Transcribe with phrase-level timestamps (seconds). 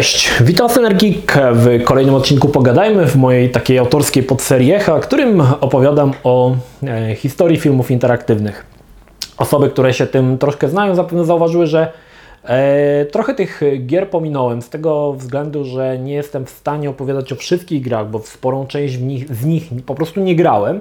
[0.00, 6.12] Cześć, witam Synergik w kolejnym odcinku Pogadajmy w mojej takiej autorskiej podserii Echa, którym opowiadam
[6.24, 8.66] o e, historii filmów interaktywnych.
[9.38, 11.92] Osoby, które się tym troszkę znają, zapewne zauważyły, że
[12.44, 17.36] e, trochę tych gier pominąłem z tego względu, że nie jestem w stanie opowiadać o
[17.36, 20.80] wszystkich grach, bo w sporą część nich, z nich po prostu nie grałem.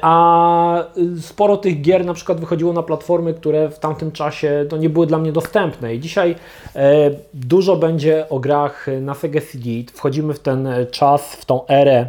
[0.00, 0.84] A
[1.20, 5.06] sporo tych gier na przykład wychodziło na platformy, które w tamtym czasie no, nie były
[5.06, 5.94] dla mnie dostępne.
[5.94, 6.34] I dzisiaj
[6.76, 9.64] e, dużo będzie o grach na Sega CD.
[9.94, 12.06] Wchodzimy w ten czas, w tą erę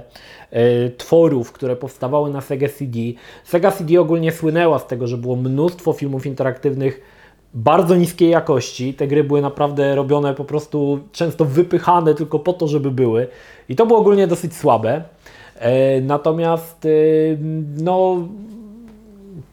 [0.51, 2.99] e, tworów, które powstawały na Sega CD.
[3.43, 7.01] Sega CD ogólnie słynęła z tego, że było mnóstwo filmów interaktywnych
[7.53, 8.93] bardzo niskiej jakości.
[8.93, 13.27] Te gry były naprawdę robione po prostu często wypychane tylko po to, żeby były.
[13.69, 15.03] I to było ogólnie dosyć słabe.
[15.59, 16.89] E, natomiast e,
[17.77, 18.27] no,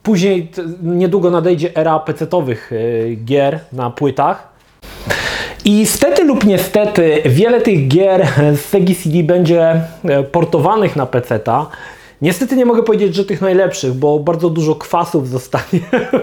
[0.03, 0.51] później
[0.83, 2.77] niedługo nadejdzie era PC-owych e,
[3.15, 4.57] gier na płytach.
[5.65, 8.27] I stety lub niestety wiele tych gier
[8.57, 9.81] z Sega CD będzie
[10.33, 11.67] portowanych na PC-ta.
[12.23, 15.81] Niestety nie mogę powiedzieć, że tych najlepszych, bo bardzo dużo kwasów zostanie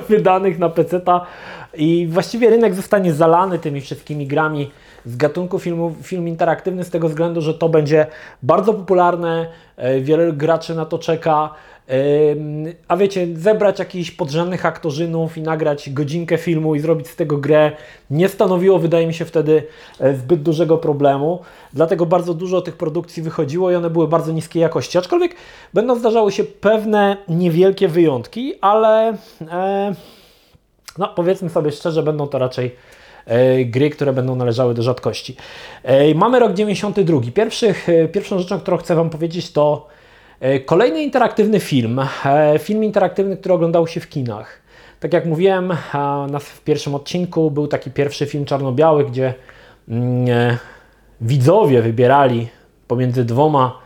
[0.10, 1.26] wydanych na PC-ta
[1.74, 4.72] i właściwie rynek zostanie zalany tymi wszystkimi grami
[5.06, 8.08] z gatunku filmu, film interaktywny z tego względu, że to będzie
[8.44, 11.50] bardzo popularne, e, wiele graczy na to czeka.
[12.88, 17.72] A wiecie, zebrać jakichś podrzędnych aktorzynów i nagrać godzinkę filmu i zrobić z tego grę
[18.10, 19.64] nie stanowiło, wydaje mi się, wtedy
[20.00, 21.40] e, zbyt dużego problemu.
[21.74, 24.98] Dlatego bardzo dużo tych produkcji wychodziło i one były bardzo niskiej jakości.
[24.98, 25.36] Aczkolwiek
[25.74, 29.18] będą zdarzały się pewne niewielkie wyjątki, ale
[29.52, 29.94] e,
[30.98, 32.76] no, powiedzmy sobie szczerze, będą to raczej
[33.66, 35.36] gry, które będą należały do rzadkości.
[35.84, 37.32] E, mamy rok 92.
[37.34, 39.88] Pierwszych, e, pierwszą rzeczą, którą chcę Wam powiedzieć, to
[40.66, 42.02] kolejny interaktywny film.
[42.60, 44.62] Film interaktywny, który oglądał się w kinach.
[45.00, 45.74] Tak jak mówiłem
[46.40, 49.34] w pierwszym odcinku, był taki pierwszy film czarno-biały, gdzie
[49.90, 50.58] mm,
[51.22, 52.48] widzowie wybierali
[52.88, 53.83] pomiędzy dwoma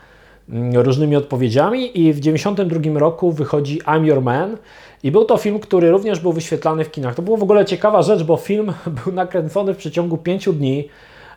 [0.74, 4.58] różnymi odpowiedziami i w 92 roku wychodzi I'm Your Man
[5.04, 7.16] i był to film, który również był wyświetlany w kinach.
[7.16, 10.90] To była w ogóle ciekawa rzecz, bo film był nakręcony w przeciągu pięciu dni,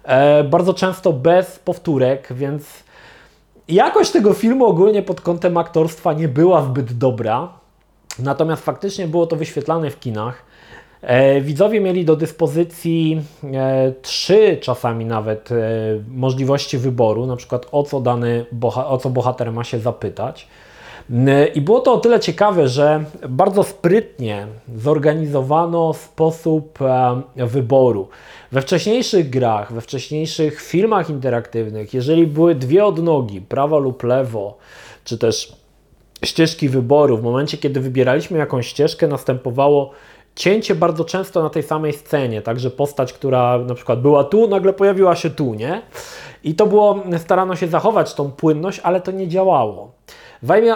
[0.04, 2.84] e, bardzo często bez powtórek, więc
[3.68, 7.48] jakość tego filmu ogólnie pod kątem aktorstwa nie była zbyt dobra.
[8.18, 10.44] Natomiast faktycznie było to wyświetlane w kinach.
[11.02, 15.56] E, widzowie mieli do dyspozycji e, trzy czasami nawet e,
[16.08, 20.48] możliwości wyboru, na przykład o co dany o co bohater ma się zapytać.
[21.54, 24.46] I było to o tyle ciekawe, że bardzo sprytnie
[24.76, 26.78] zorganizowano sposób
[27.36, 28.08] wyboru.
[28.52, 34.58] We wcześniejszych grach, we wcześniejszych filmach interaktywnych, jeżeli były dwie odnogi, prawo lub lewo,
[35.04, 35.52] czy też
[36.24, 39.90] ścieżki wyboru, w momencie kiedy wybieraliśmy jakąś ścieżkę, następowało
[40.34, 44.72] cięcie bardzo często na tej samej scenie, także postać, która na przykład była tu, nagle
[44.72, 45.82] pojawiła się tu, nie?
[46.44, 49.92] I to było, starano się zachować tą płynność, ale to nie działało.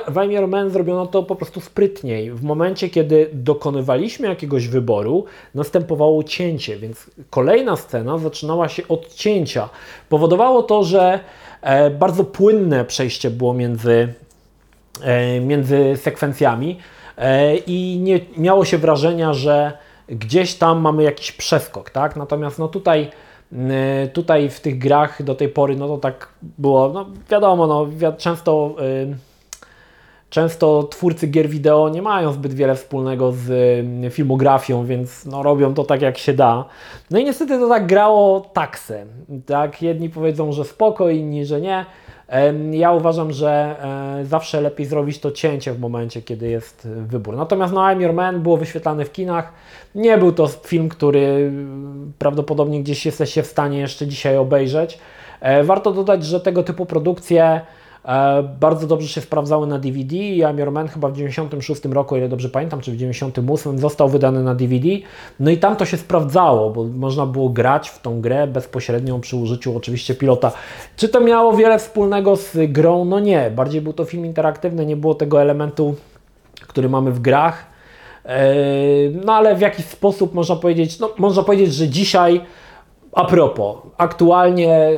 [0.06, 2.31] W Iron Man zrobiono to po prostu sprytniej.
[2.31, 9.69] W momencie, kiedy dokonywaliśmy jakiegoś wyboru, następowało cięcie, więc kolejna scena zaczynała się od cięcia.
[10.09, 11.20] Powodowało to, że
[11.60, 14.14] e, bardzo płynne przejście było między,
[15.03, 16.78] e, między sekwencjami
[17.66, 19.72] i nie miało się wrażenia, że
[20.08, 22.16] gdzieś tam mamy jakiś przeskok, tak?
[22.16, 23.10] Natomiast no tutaj
[24.12, 27.86] tutaj w tych grach do tej pory, no to tak było, no wiadomo, no
[28.19, 28.75] często
[30.34, 33.50] Często twórcy gier wideo nie mają zbyt wiele wspólnego z
[33.81, 36.64] mm, filmografią, więc no, robią to tak jak się da.
[37.10, 39.06] No i niestety to tak grało taksę.
[39.46, 39.82] Tak?
[39.82, 41.87] Jedni powiedzą, że spoko, inni, że nie.
[42.71, 43.76] Ja uważam, że
[44.21, 47.37] e, zawsze lepiej zrobić to cięcie w momencie, kiedy jest wybór.
[47.37, 49.53] Natomiast no, I'm Your Man było wyświetlane w kinach.
[49.94, 54.99] Nie był to film, który mm, prawdopodobnie gdzieś jesteście w stanie jeszcze dzisiaj obejrzeć.
[55.41, 57.61] E, warto dodać, że tego typu produkcje
[58.60, 62.48] bardzo dobrze się sprawdzały na DVD I'm Your Man chyba w 96 roku, ile dobrze
[62.48, 64.88] pamiętam, czy w 98 został wydany na DVD.
[65.40, 69.36] No i tam to się sprawdzało, bo można było grać w tą grę bezpośrednio przy
[69.36, 70.52] użyciu oczywiście pilota.
[70.96, 73.04] Czy to miało wiele wspólnego z grą?
[73.04, 75.94] No nie, bardziej był to film interaktywny, nie było tego elementu,
[76.60, 77.66] który mamy w grach.
[78.24, 78.54] E,
[79.24, 82.40] no ale w jakiś sposób można powiedzieć, no można powiedzieć, że dzisiaj
[83.14, 84.90] a propos, aktualnie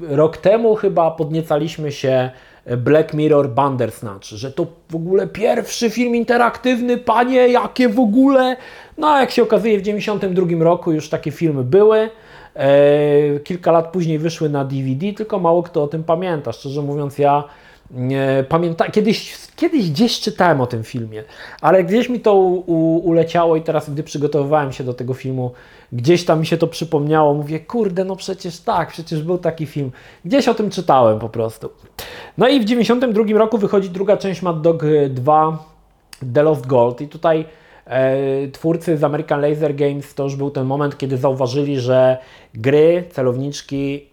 [0.00, 2.30] rok temu chyba podniecaliśmy się
[2.76, 8.56] Black Mirror Bandersnatch, że to w ogóle pierwszy film interaktywny, panie, jakie w ogóle.
[8.98, 12.10] No a jak się okazuje, w 1992 roku już takie filmy były.
[12.54, 16.52] E, kilka lat później wyszły na DVD, tylko mało kto o tym pamięta.
[16.52, 17.44] Szczerze mówiąc, ja
[17.90, 21.24] Nie, pamięta, kiedyś, kiedyś gdzieś czytałem o tym filmie,
[21.60, 25.52] ale gdzieś mi to u, u, uleciało i teraz, gdy przygotowywałem się do tego filmu,
[25.92, 27.34] gdzieś tam mi się to przypomniało.
[27.34, 29.92] Mówię, kurde, no przecież tak, przecież był taki film.
[30.24, 31.70] Gdzieś o tym czytałem po prostu.
[32.38, 35.64] No i w 92 roku wychodzi druga część Mad Dog 2
[36.34, 37.44] The Lost Gold i tutaj
[37.86, 42.18] e, twórcy z American Laser Games to już był ten moment, kiedy zauważyli, że
[42.54, 44.09] gry, celowniczki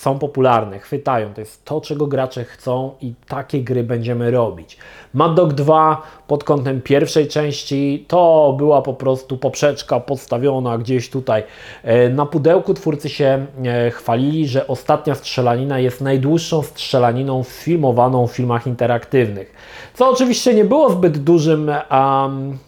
[0.00, 1.34] są popularne, chwytają.
[1.34, 4.78] To jest to, czego gracze chcą i takie gry będziemy robić.
[5.14, 11.42] Mad Dog 2 pod kątem pierwszej części to była po prostu poprzeczka podstawiona gdzieś tutaj.
[11.82, 18.32] E, na pudełku twórcy się e, chwalili, że ostatnia strzelanina jest najdłuższą strzelaniną filmowaną w
[18.32, 19.54] filmach interaktywnych.
[19.94, 22.58] Co oczywiście nie było zbyt dużym um,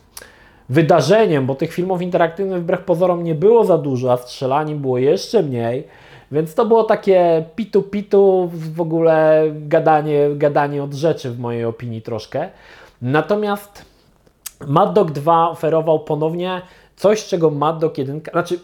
[0.69, 5.43] wydarzeniem, bo tych filmów interaktywnych wbrew pozorom nie było za dużo, a strzelanin było jeszcze
[5.43, 5.85] mniej.
[6.33, 12.49] Więc to było takie pitu-pitu, w ogóle gadanie, gadanie od rzeczy w mojej opinii troszkę.
[13.03, 13.85] Natomiast
[14.67, 16.63] Mad Dog 2 oferował ponownie
[16.97, 18.59] coś, czego Mad Dog 1, znaczy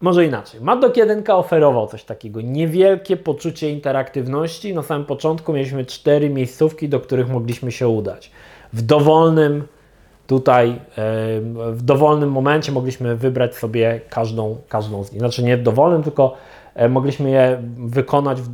[0.00, 0.60] może inaczej.
[0.60, 4.74] Mad Dog 1 oferował coś takiego, niewielkie poczucie interaktywności.
[4.74, 8.30] Na samym początku mieliśmy cztery miejscówki, do których mogliśmy się udać.
[8.72, 9.64] W dowolnym
[10.26, 10.80] tutaj,
[11.72, 15.20] w dowolnym momencie mogliśmy wybrać sobie każdą, każdą z nich.
[15.20, 16.36] Znaczy nie w dowolnym, tylko
[16.88, 18.50] mogliśmy je wykonać w,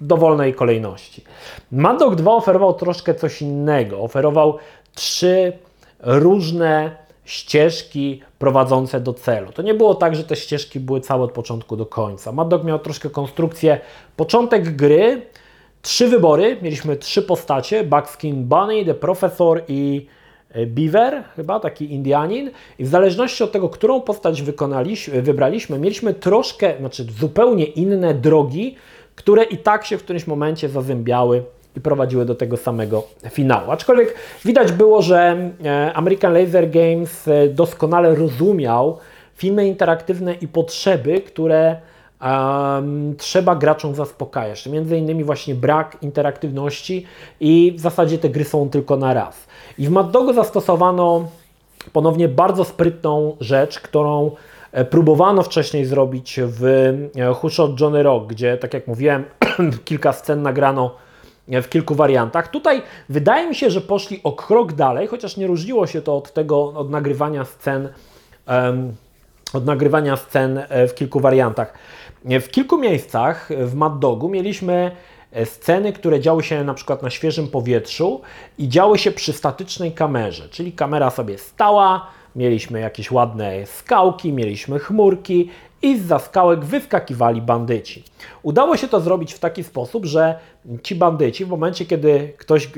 [0.00, 1.24] dowolnej kolejności.
[1.72, 4.00] Mad Dog 2 oferował troszkę coś innego.
[4.00, 4.58] Oferował
[4.94, 5.52] trzy
[6.00, 9.52] różne ścieżki prowadzące do celu.
[9.52, 12.32] To nie było tak, że te ścieżki były całe od początku do końca.
[12.32, 13.80] Mad Dog miał troszkę konstrukcję,
[14.16, 15.22] początek gry,
[15.82, 20.23] trzy wybory, mieliśmy trzy postacie, Buckskin Bunny, The Professor i E,
[20.66, 26.74] Beaver, chyba taki Indianin, i w zależności od tego, którą postać wykonaliśmy, wybraliśmy, mieliśmy troszkę,
[26.78, 28.76] znaczy zupełnie inne drogi,
[29.14, 31.42] które i tak się w którymś momencie zazębiały
[31.76, 33.70] i prowadziły do tego samego finału.
[33.70, 34.14] Aczkolwiek
[34.44, 38.98] widać było, że e, American Laser Games e, doskonale rozumiał
[39.34, 41.76] filmy interaktywne i potrzeby, które
[43.18, 44.66] trzeba graczom zaspokajać.
[44.66, 47.06] Między innymi właśnie brak interaktywności
[47.40, 49.46] i w zasadzie te gry są tylko na raz.
[49.78, 51.28] I w Mad Dogu zastosowano
[51.92, 54.30] ponownie bardzo sprytną rzecz, którą
[54.72, 56.64] e, próbowano wcześniej zrobić w
[57.16, 59.24] e, Who Shot Johnny Rock, gdzie, tak jak mówiłem,
[59.84, 60.94] kilka scen nagrano
[61.48, 62.48] e, w kilku wariantach.
[62.48, 66.32] Tutaj wydaje mi się, że poszli o krok dalej, chociaż nie różniło się to od
[66.32, 67.88] tego, od nagrywania scen,
[68.48, 68.94] um,
[69.52, 71.74] od nagrywania scen w kilku wariantach.
[72.24, 74.90] W kilku miejscach w Mad Dogu mieliśmy
[75.34, 78.20] E, sceny, które działy się na przykład na świeżym powietrzu
[78.58, 82.06] i działy się przy statycznej kamerze, czyli kamera sobie stała,
[82.36, 85.50] mieliśmy jakieś ładne skałki, mieliśmy chmurki
[85.82, 88.02] i z za skałek wyskakiwali bandyci.
[88.42, 90.38] Udało się to zrobić w taki sposób, że
[90.82, 92.68] ci bandyci w momencie, kiedy ktoś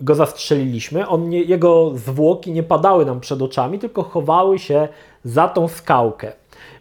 [0.00, 4.88] go zastrzeliliśmy, on nie, jego zwłoki nie padały nam przed oczami, tylko chowały się
[5.24, 6.32] za tą skałkę.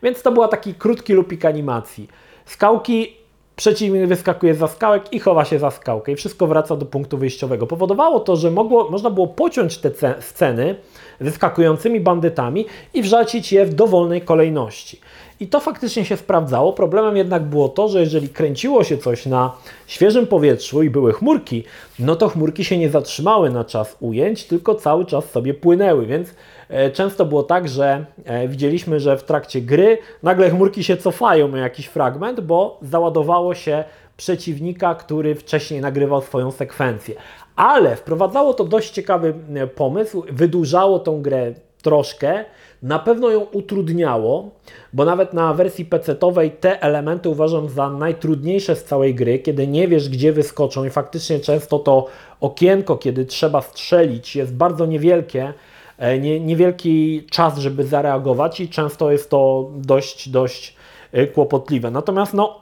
[0.03, 2.07] Więc to był taki krótki lupik animacji.
[2.45, 3.17] Skałki
[3.57, 7.67] Przeciwnik wyskakuje za skałek i chowa się za skałkę i wszystko wraca do punktu wyjściowego.
[7.67, 10.75] Powodowało to, że mogło, można było pociąć te sceny
[11.19, 14.99] wyskakującymi bandytami i wrzacić je w dowolnej kolejności.
[15.39, 16.73] I to faktycznie się sprawdzało.
[16.73, 19.51] Problemem jednak było to, że jeżeli kręciło się coś na
[19.87, 21.63] świeżym powietrzu i były chmurki,
[21.99, 26.29] no to chmurki się nie zatrzymały na czas ujęć, tylko cały czas sobie płynęły, więc
[26.93, 31.59] często było tak, że e, widzieliśmy, że w trakcie gry nagle chmurki się cofają na
[31.59, 33.83] jakiś fragment, bo załadowało się
[34.17, 37.15] przeciwnika, który wcześniej nagrywał swoją sekwencję.
[37.55, 42.45] Ale wprowadzało to dość ciekawy e, pomysł, wydłużało tą grę troszkę,
[42.83, 44.49] na pewno ją utrudniało,
[44.93, 49.87] bo nawet na wersji PC-owej te elementy uważam za najtrudniejsze z całej gry, kiedy nie
[49.87, 52.07] wiesz, gdzie wyskoczą i faktycznie często to
[52.41, 55.53] okienko, kiedy trzeba strzelić, jest bardzo niewielkie, e,
[56.19, 60.75] nie, niewielki czas, żeby zareagować i często jest to dość, dość
[61.11, 61.91] e, kłopotliwe.
[61.91, 62.59] Natomiast no,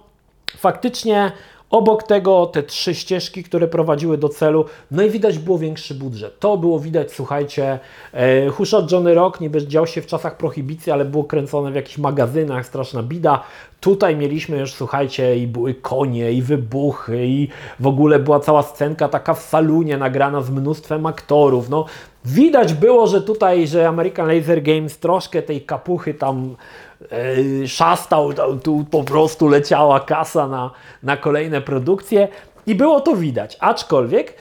[0.58, 1.32] faktycznie
[1.70, 6.40] Obok tego te trzy ścieżki, które prowadziły do celu, no i widać było większy budżet.
[6.40, 7.80] To było widać, słuchajcie,
[8.14, 11.98] e, Hushot Johnny Rock niby dział się w czasach prohibicji, ale było kręcone w jakichś
[11.98, 13.44] magazynach, straszna bida.
[13.80, 17.48] Tutaj mieliśmy już, słuchajcie, i były konie, i wybuchy, i
[17.80, 21.70] w ogóle była cała scenka taka w salunie nagrana z mnóstwem aktorów.
[21.70, 21.86] No,
[22.26, 26.56] widać było, że tutaj, że American Laser Games troszkę tej kapuchy tam
[27.12, 30.72] E, szastał, tu po prostu leciała kasa na,
[31.04, 32.28] na kolejne produkcje
[32.68, 33.58] i było to widać.
[33.60, 34.34] Aczkolwiek,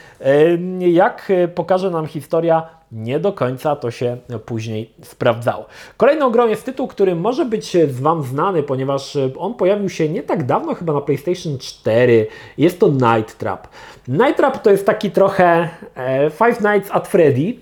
[0.79, 5.67] jak pokaże nam historia, nie do końca to się później sprawdzało.
[5.97, 10.47] Kolejną grą jest tytuł, który może być Wam znany, ponieważ on pojawił się nie tak
[10.47, 12.27] dawno, chyba na PlayStation 4.
[12.59, 13.69] Jest to Night Trap.
[14.09, 17.55] Night Trap to jest taki trochę e, Five Nights at Freddy,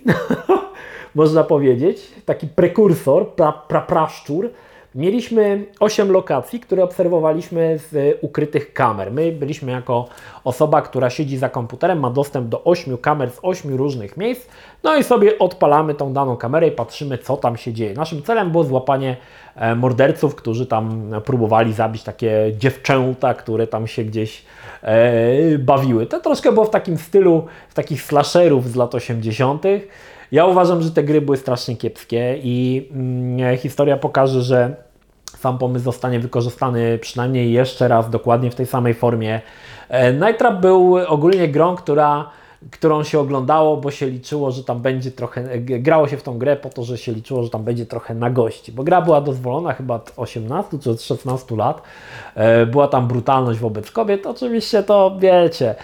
[1.14, 4.50] można powiedzieć, taki prekursor, pra, pra, praszczur.
[4.94, 9.12] Mieliśmy 8 lokacji, które obserwowaliśmy z ukrytych kamer.
[9.12, 10.08] My byliśmy jako
[10.44, 14.49] osoba, która siedzi za komputerem, ma dostęp do 8 kamer z 8 różnych miejsc,
[14.82, 17.94] no i sobie odpalamy tą daną kamerę i patrzymy, co tam się dzieje.
[17.94, 19.16] Naszym celem było złapanie
[19.56, 24.44] e, morderców, którzy tam próbowali zabić takie dziewczęta, które tam się gdzieś
[24.82, 26.06] e, bawiły.
[26.06, 29.62] To troszkę było w takim stylu, w takich slasherów z lat 80.
[30.32, 34.76] Ja uważam, że te gry były strasznie kiepskie i mm, historia pokaże, że
[35.38, 39.40] sam pomysł zostanie wykorzystany przynajmniej jeszcze raz, dokładnie w tej samej formie.
[39.88, 42.30] E, Night Trap był ogólnie grą, która,
[42.70, 46.56] którą się oglądało, bo się liczyło, że tam będzie trochę, grało się w tą grę
[46.56, 49.72] po to, że się liczyło, że tam będzie trochę na gości, bo gra była dozwolona
[49.72, 51.82] chyba od 18 czy od 16 lat,
[52.34, 55.74] e, była tam brutalność wobec kobiet, oczywiście to wiecie,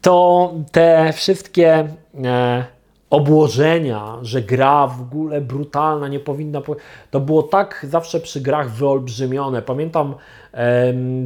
[0.00, 1.88] to te wszystkie
[2.24, 2.64] e,
[3.12, 6.62] obłożenia, że gra w ogóle brutalna, nie powinna.
[7.10, 9.62] To było tak zawsze przy grach wyolbrzymione.
[9.62, 10.14] Pamiętam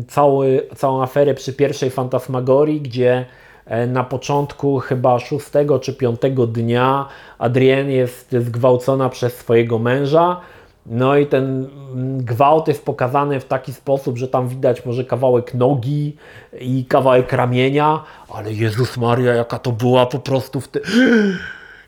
[0.09, 3.27] cały, całą aferę przy pierwszej Fantasmagorii, gdzie
[3.67, 10.41] e, na początku chyba szóstego czy piątego dnia Adrienne jest zgwałcona przez swojego męża.
[10.87, 15.55] No i ten mm, gwałt jest pokazany w taki sposób, że tam widać może kawałek
[15.55, 16.17] nogi
[16.61, 18.03] i kawałek ramienia,
[18.35, 20.81] ale Jezus Maria, jaka to była po prostu w te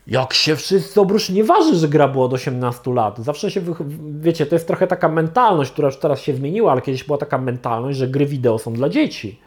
[0.09, 3.19] jak się wszyscy obróż, nie waży, że gra było od 18 lat.
[3.19, 3.61] Zawsze się,
[4.19, 7.37] wiecie, to jest trochę taka mentalność, która już teraz się zmieniła, ale kiedyś była taka
[7.37, 9.39] mentalność, że gry wideo są dla dzieci.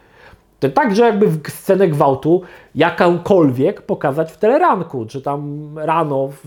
[0.60, 2.42] To tak, że jakby scenę gwałtu
[2.74, 6.46] jakąkolwiek pokazać w teleranku, czy tam rano w,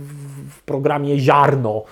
[0.49, 1.83] w programie Ziarno.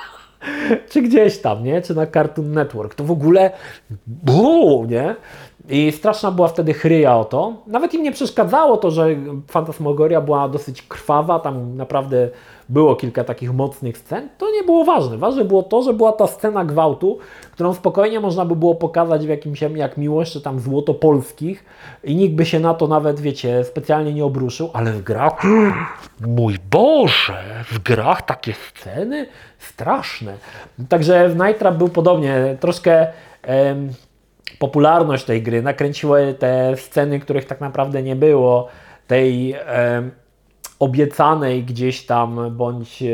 [0.90, 1.82] czy gdzieś tam, nie?
[1.82, 2.94] Czy na Cartoon Network.
[2.94, 3.50] To w ogóle,
[4.06, 5.16] buu, nie?
[5.68, 7.52] I straszna była wtedy chryja o to.
[7.66, 9.06] Nawet im nie przeszkadzało to, że
[9.48, 12.28] Fantasmagoria była dosyć krwawa, tam naprawdę
[12.68, 14.28] było kilka takich mocnych scen.
[14.38, 15.18] To nie było ważne.
[15.18, 17.18] Ważne było to, że była ta scena gwałtu,
[17.52, 21.64] którą spokojnie można by było pokazać w jakimś, jak miłość, czy tam złotopolskich
[22.04, 25.42] i nikt by się na to nawet, wiecie, specjalnie nie obruszył, ale w grach,
[26.20, 29.26] mój Boże, w grach takie sceny
[29.58, 30.34] straszne.
[30.88, 33.06] Także w Night Trap był podobnie, troszkę...
[33.42, 33.92] Em,
[34.62, 38.68] popularność tej gry, nakręciły te sceny, których tak naprawdę nie było,
[39.06, 40.02] tej e,
[40.78, 43.06] obiecanej gdzieś tam, bądź e,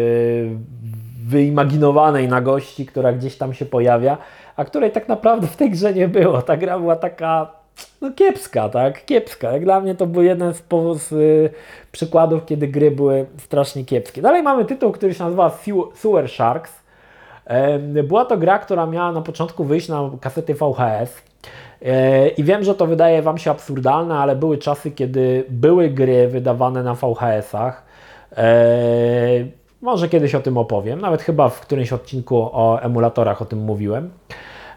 [1.27, 4.19] wyimaginowanej na gości, która gdzieś tam się pojawia,
[4.57, 6.43] a której tak naprawdę w tej grze nie było.
[6.43, 7.53] Ta gra była taka
[8.01, 9.05] no kiepska, tak?
[9.05, 9.53] Kiepska.
[9.53, 10.63] Jak dla mnie to był jeden z,
[10.97, 11.51] z y,
[11.93, 14.23] przykładów, kiedy gry były strasznie kiepskie.
[14.23, 15.59] Dalej mamy tytuł, który się nazywa
[15.95, 16.73] Sewer Sharks.
[18.05, 21.28] Była to gra, która miała na początku wyjść na kasety VHS.
[21.83, 26.29] E, I wiem, że to wydaje Wam się absurdalne, ale były czasy, kiedy były gry
[26.29, 27.83] wydawane na VHS-ach.
[28.37, 28.49] E,
[29.83, 34.11] może kiedyś o tym opowiem, nawet chyba w którymś odcinku o emulatorach o tym mówiłem.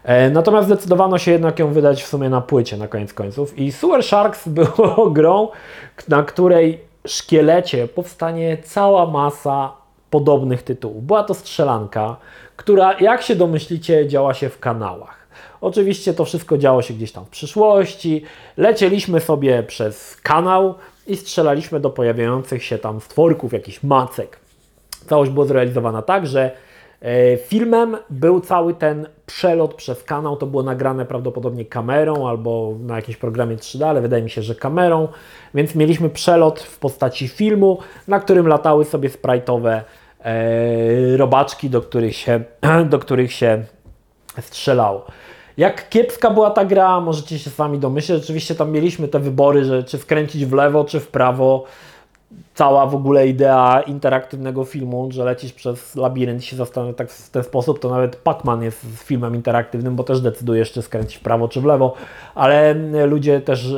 [0.04, 3.58] E, natomiast zdecydowano się jednak ją wydać w sumie na płycie na koniec końców.
[3.58, 5.48] I Sewer Sharks było grą,
[6.08, 9.72] na której szkielecie powstanie cała masa
[10.10, 11.04] podobnych tytułów.
[11.04, 12.16] Była to strzelanka,
[12.56, 15.21] która, jak się domyślicie, działa się w kanałach.
[15.62, 18.22] Oczywiście to wszystko działo się gdzieś tam w przyszłości.
[18.56, 20.74] Lecieliśmy sobie przez kanał
[21.06, 24.38] i strzelaliśmy do pojawiających się tam stworków, jakichś macek.
[25.08, 26.50] Całość była zrealizowana tak, że
[27.00, 32.96] e, Filmem był cały ten przelot przez kanał, to było nagrane prawdopodobnie kamerą albo na
[32.96, 35.08] jakimś programie 3D, ale wydaje mi się, że kamerą,
[35.54, 37.78] więc mieliśmy przelot w postaci filmu,
[38.08, 39.80] na którym latały sobie sprite'owe
[40.24, 42.40] e, robaczki, do których się,
[42.90, 43.64] do których się
[44.40, 45.06] strzelało.
[45.56, 48.22] Jak kiepska była ta gra, możecie się sami domyśleć.
[48.22, 51.64] Oczywiście tam mieliśmy te wybory, że czy skręcić w lewo, czy w prawo.
[52.54, 57.30] Cała w ogóle idea interaktywnego filmu, że lecisz przez labirynt i się zastanawiasz tak w
[57.30, 61.48] ten sposób, to nawet Pac-Man jest filmem interaktywnym, bo też decydujesz, czy skręcić w prawo,
[61.48, 61.94] czy w lewo.
[62.34, 62.74] Ale
[63.06, 63.70] ludzie też,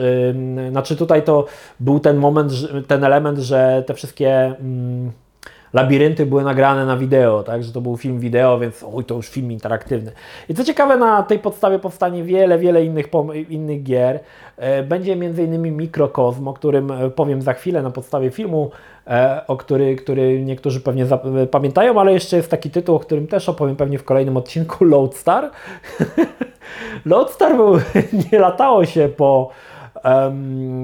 [0.57, 1.45] yy, znaczy tutaj to
[1.81, 2.53] był ten moment,
[2.87, 4.55] ten element, że te wszystkie.
[5.05, 5.24] Yy,
[5.75, 9.29] labirynty były nagrane na wideo, tak, że to był film wideo, więc oj, to już
[9.29, 10.13] film interaktywny.
[10.49, 13.07] I co ciekawe, na tej podstawie powstanie wiele, wiele innych,
[13.49, 14.21] innych gier.
[14.57, 15.77] E, będzie m.in.
[15.77, 18.71] Mikrokosm, o którym e, powiem za chwilę na podstawie filmu,
[19.07, 21.07] e, o który, który niektórzy pewnie
[21.51, 25.51] pamiętają, ale jeszcze jest taki tytuł, o którym też opowiem pewnie w kolejnym odcinku, Loadstar.
[27.05, 27.79] Loadstar był,
[28.33, 29.51] nie latało się po...
[30.05, 30.83] Um,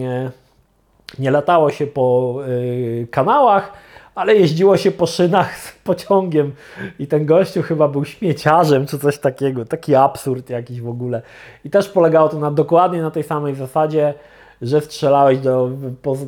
[1.19, 3.73] nie latało się po y, kanałach,
[4.15, 6.53] ale jeździło się po szynach z pociągiem
[6.99, 11.23] i ten gościu chyba był śmieciarzem czy coś takiego, taki absurd jakiś w ogóle.
[11.65, 14.15] I też polegało to na dokładnie na tej samej zasadzie,
[14.63, 15.71] że strzelałeś do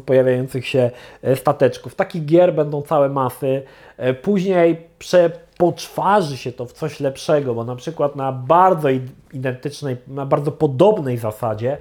[0.07, 0.91] pojawiających się
[1.23, 1.95] e, stateczków.
[1.95, 3.63] Takich gier będą całe masy.
[3.97, 8.89] E, później przepoczwarzy się to w coś lepszego, bo na przykład na bardzo
[9.33, 11.79] identycznej, na bardzo podobnej zasadzie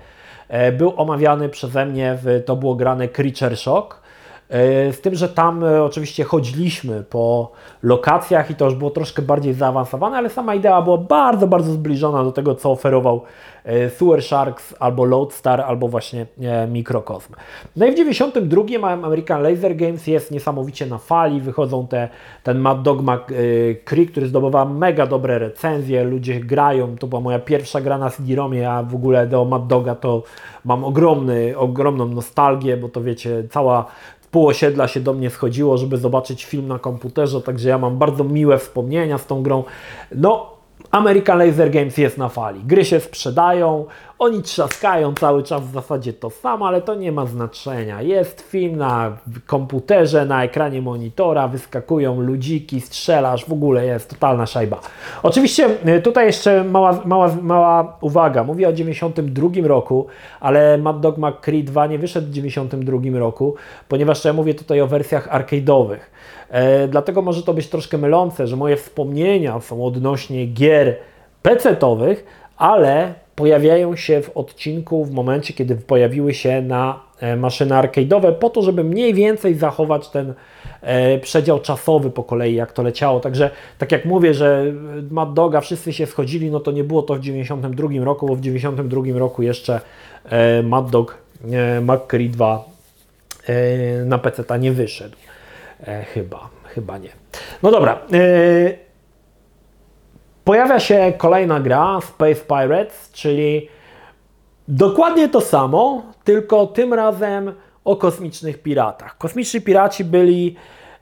[0.47, 4.00] e, był omawiany przeze mnie, w, to było grane Creature Shock,
[4.91, 7.51] z tym, że tam oczywiście chodziliśmy po
[7.83, 12.23] lokacjach i to już było troszkę bardziej zaawansowane, ale sama idea była bardzo, bardzo zbliżona
[12.23, 13.21] do tego, co oferował
[13.63, 17.33] E, Sewer Sharks albo Lodestar, albo właśnie e, Microcosm.
[17.75, 22.09] No i w 92 American Laser Games jest niesamowicie na fali, wychodzą te,
[22.43, 23.01] ten Mad Dog
[23.85, 28.71] Creek, który zdobywa mega dobre recenzje, ludzie grają, to była moja pierwsza gra na CD-ROMie,
[28.71, 30.23] a w ogóle do Mad Doga to
[30.65, 33.85] mam ogromny, ogromną nostalgię, bo to wiecie, cała
[34.31, 38.23] pół osiedla się do mnie schodziło, żeby zobaczyć film na komputerze, także ja mam bardzo
[38.23, 39.63] miłe wspomnienia z tą grą.
[40.15, 40.51] No,
[40.91, 42.63] American Laser Games jest na fali.
[42.63, 43.85] Gry się sprzedają,
[44.21, 48.01] oni trzaskają cały czas w zasadzie to samo, ale to nie ma znaczenia.
[48.01, 54.79] Jest film na komputerze, na ekranie monitora, wyskakują ludziki, strzelasz, w ogóle jest totalna szajba.
[55.23, 58.43] Oczywiście y, tutaj jeszcze mała, mała, mała uwaga.
[58.43, 60.07] Mówię o 92 roku,
[60.39, 63.55] ale Mad Dog McCree 2 nie wyszedł w 92 roku,
[63.87, 65.99] ponieważ ja mówię tutaj o wersjach arcade'owych.
[66.49, 70.95] E, dlatego może to być troszkę mylące, że moje wspomnienia są odnośnie gier
[71.43, 72.25] PC-owych,
[72.57, 78.49] ale pojawiają się w odcinku w momencie, kiedy pojawiły się na e, maszyny arcade'owe, po
[78.49, 80.33] to, żeby mniej więcej zachować ten
[80.81, 83.19] e, przedział czasowy po kolei, jak to leciało.
[83.19, 84.65] Także, tak jak mówię, że
[85.11, 88.41] Mad Doga wszyscy się schodzili, no to nie było to w 92 roku, bo w
[88.41, 89.81] 92 roku jeszcze
[90.25, 91.17] e, Mad Dog
[91.81, 92.65] McCree 2
[94.05, 95.15] na PC nie wyszedł.
[96.13, 97.09] Chyba, chyba nie.
[97.63, 97.99] No dobra.
[100.43, 103.67] Pojawia się kolejna gra, Space Pirates, czyli
[104.67, 107.53] dokładnie to samo, tylko tym razem
[107.85, 109.17] o kosmicznych piratach.
[109.17, 110.55] Kosmiczni piraci byli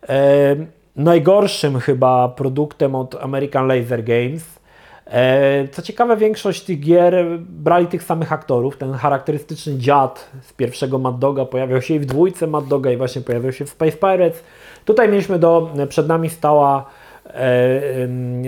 [0.10, 0.56] e,
[0.96, 4.60] najgorszym chyba produktem od American Laser Games.
[5.06, 8.78] E, co ciekawe, większość tych gier brali tych samych aktorów.
[8.78, 12.98] Ten charakterystyczny dziad z pierwszego Mad Doga pojawiał się i w dwójce Mad Doga i
[12.98, 14.44] właśnie pojawił się w Space Pirates.
[14.86, 16.86] Tutaj mieliśmy do, przed nami stała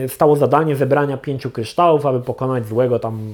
[0.08, 3.34] stało zadanie zebrania pięciu kryształów, aby pokonać złego tam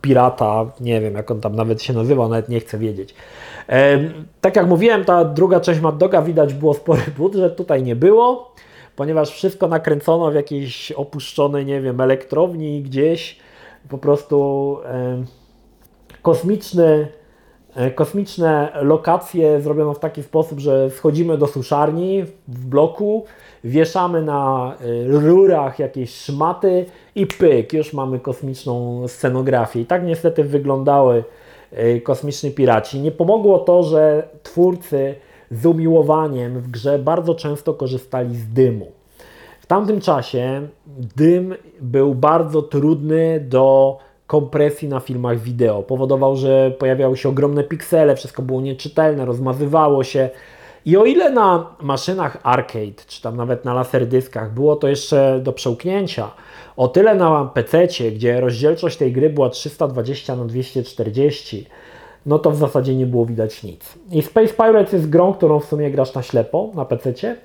[0.00, 3.14] pirata, nie wiem jak on tam nawet się nazywał, nawet nie chcę wiedzieć.
[3.68, 3.98] E,
[4.40, 8.54] tak jak mówiłem, ta druga część Mad Doga widać było spory budżet, tutaj nie było,
[8.96, 13.38] ponieważ wszystko nakręcono w jakiejś opuszczonej, nie wiem, elektrowni gdzieś,
[13.88, 15.24] po prostu e,
[16.22, 17.08] kosmiczny
[17.94, 23.24] kosmiczne lokacje zrobiono w taki sposób, że schodzimy do suszarni w bloku,
[23.64, 29.80] wieszamy na y, rurach jakieś szmaty i pyk, już mamy kosmiczną scenografię.
[29.80, 31.24] I tak niestety wyglądały
[31.72, 33.00] y, kosmiczni piraci.
[33.00, 35.14] Nie pomogło to, że twórcy
[35.50, 38.92] z umiłowaniem w grze bardzo często korzystali z dymu.
[39.60, 40.68] W tamtym czasie
[41.16, 45.82] dym był bardzo trudny do kompresji na filmach wideo.
[45.82, 50.30] Powodował, że pojawiały się ogromne piksele, wszystko było nieczytelne, rozmazywało się.
[50.86, 55.52] I o ile na maszynach arcade, czy tam nawet na laserdyskach było to jeszcze do
[55.52, 56.30] przełknięcia,
[56.76, 61.66] o tyle na PC, gdzie rozdzielczość tej gry była 320 na 240,
[62.26, 63.94] no to w zasadzie nie było widać nic.
[64.10, 67.36] I Space Pirates jest grą, którą w sumie grasz na ślepo na PC,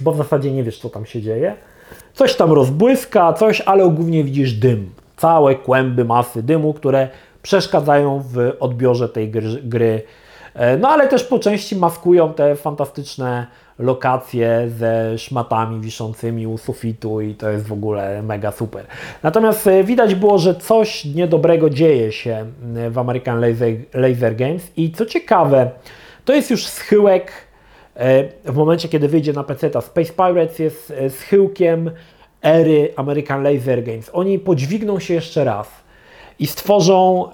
[0.00, 1.54] bo w zasadzie nie wiesz, co tam się dzieje.
[2.14, 4.90] Coś tam rozbłyska, coś, ale głównie widzisz dym.
[5.16, 7.08] Całe kłęby masy dymu, które
[7.42, 9.30] przeszkadzają w odbiorze tej
[9.64, 10.21] gry E,
[10.80, 13.46] no ale też po części maskują te fantastyczne
[13.78, 18.86] lokacje ze szmatami wiszącymi u sufitu i to jest w ogóle mega super.
[19.22, 22.46] Natomiast e, widać było, że coś niedobrego dzieje się
[22.90, 25.70] w American Laser, Laser Games i co ciekawe,
[26.24, 27.32] to jest już schyłek
[27.96, 29.70] e, w momencie, kiedy wyjdzie na PC.
[29.82, 31.90] Space Pirates jest schyłkiem
[32.42, 34.10] ery American Laser Games.
[34.12, 35.68] Oni podźwigną się jeszcze raz
[36.38, 37.28] i stworzą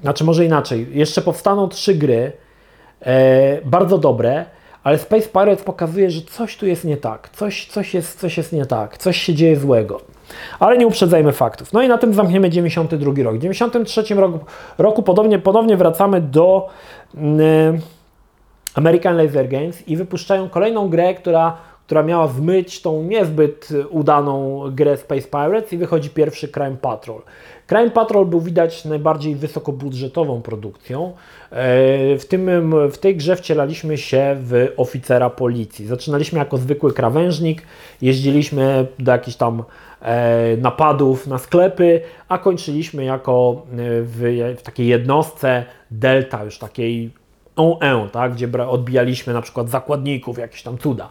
[0.00, 2.32] znaczy może inaczej, jeszcze powstaną trzy gry,
[3.00, 4.44] e, bardzo dobre,
[4.84, 8.52] ale Space Pirates pokazuje, że coś tu jest nie tak, coś, coś, jest, coś jest
[8.52, 10.00] nie tak, coś się dzieje złego.
[10.60, 11.72] Ale nie uprzedzajmy faktów.
[11.72, 13.36] No i na tym zamkniemy 92 rok.
[13.36, 14.38] W 93 roku,
[14.78, 16.68] roku podobnie, ponownie wracamy do
[17.14, 17.18] y,
[18.74, 21.56] American Laser Games i wypuszczają kolejną grę, która
[21.86, 27.22] która miała zmyć tą niezbyt udaną grę Space Pirates i wychodzi pierwszy Crime Patrol.
[27.66, 31.12] Crime Patrol był widać najbardziej wysokobudżetową produkcją.
[31.50, 31.58] E,
[32.18, 35.86] w, tym, w tej grze wcielaliśmy się w oficera policji.
[35.86, 37.62] Zaczynaliśmy jako zwykły krawężnik,
[38.02, 39.62] jeździliśmy do jakichś tam
[40.00, 47.10] e, napadów na sklepy, a kończyliśmy jako e, w, w takiej jednostce Delta, już takiej
[47.56, 51.08] on tak, gdzie odbijaliśmy na przykład zakładników, jakieś tam cuda.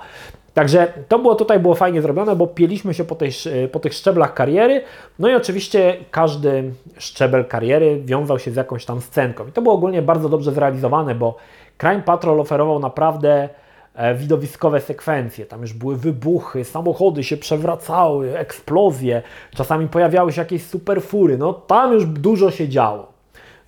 [0.55, 3.31] Także to było tutaj było fajnie zrobione, bo pieliśmy się po, tej,
[3.71, 4.81] po tych szczeblach kariery,
[5.19, 9.47] no i oczywiście każdy szczebel kariery wiązał się z jakąś tam scenką.
[9.47, 11.37] I to było ogólnie bardzo dobrze zrealizowane, bo
[11.77, 13.49] Crime Patrol oferował naprawdę
[13.95, 15.45] e, widowiskowe sekwencje.
[15.45, 19.21] Tam już były wybuchy, samochody się przewracały, eksplozje,
[19.55, 21.37] czasami pojawiały się jakieś superfury.
[21.37, 23.11] No tam już dużo się działo.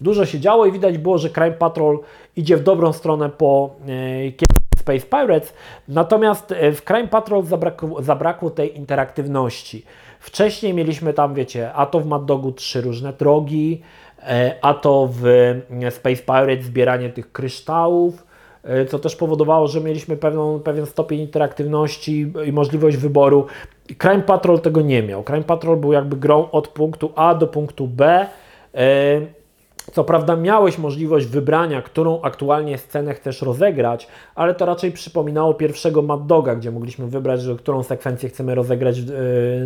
[0.01, 1.99] Dużo się działo i widać było, że Crime Patrol
[2.35, 4.31] idzie w dobrą stronę po e,
[4.87, 5.53] Space Pirates,
[5.87, 9.85] natomiast e, w Crime Patrol zabrakło, zabrakło tej interaktywności.
[10.19, 13.81] Wcześniej mieliśmy tam, wiecie, a to w Mad Dogu trzy różne drogi,
[14.23, 15.25] e, a to w
[15.85, 18.27] e, Space Pirates zbieranie tych kryształów,
[18.89, 23.45] co też powodowało, że mieliśmy pewną, pewien stopień interaktywności i możliwość wyboru.
[23.97, 25.23] Crime Patrol tego nie miał.
[25.23, 28.27] Crime Patrol był jakby grą od punktu A do punktu B.
[29.93, 36.01] Co prawda miałeś możliwość wybrania, którą aktualnie scenę chcesz rozegrać, ale to raczej przypominało pierwszego
[36.01, 39.05] Mad Doga, gdzie mogliśmy wybrać, że którą sekwencję chcemy rozegrać yy,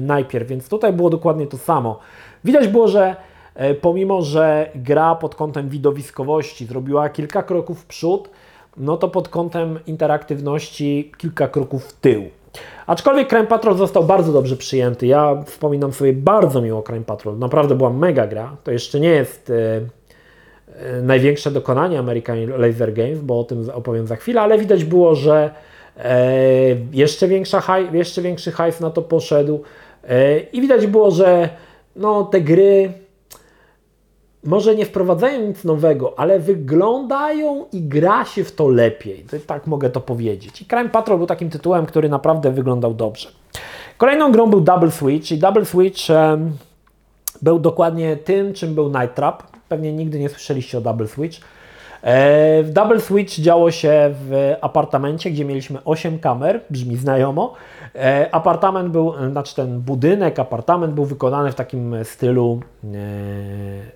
[0.02, 2.00] najpierw, więc tutaj było dokładnie to samo.
[2.44, 3.16] Widać było, że
[3.56, 8.30] yy, pomimo, że gra pod kątem widowiskowości zrobiła kilka kroków w przód,
[8.78, 12.24] no to pod kątem interaktywności kilka kroków w tył.
[12.88, 15.08] Aczkolwiek Crime Patrol został bardzo dobrze przyjęty.
[15.08, 17.38] Ja wspominam sobie bardzo miło Crime Patrol.
[17.38, 18.58] Naprawdę była mega gra.
[18.64, 19.50] To jeszcze nie jest...
[19.50, 20.01] Yy,
[21.04, 25.52] największe dokonanie American Laser Games, bo o tym opowiem za chwilę, ale widać było, że
[25.98, 26.32] e,
[26.94, 29.62] jeszcze, większa jeszcze większy hajs na to poszedł
[30.04, 31.50] e, i widać było, że
[31.96, 32.92] no, te gry
[34.44, 39.26] może nie wprowadzają nic nowego, ale wyglądają i gra się w to lepiej.
[39.48, 40.62] Tak mogę to powiedzieć.
[40.62, 43.30] I Crime Patrol był takim tytułem, który naprawdę wyglądał dobrze.
[43.98, 46.00] Kolejną grą był Double Switch i Double Switch
[47.42, 49.44] był dokładnie tym, czym był Night Trap.
[49.72, 51.38] Pewnie nigdy nie słyszeliście o Double Switch.
[52.02, 57.54] E, w Double Switch działo się w apartamencie, gdzie mieliśmy 8 kamer, brzmi znajomo.
[57.96, 62.88] E, apartament był, znaczy ten budynek, apartament był wykonany w takim stylu e,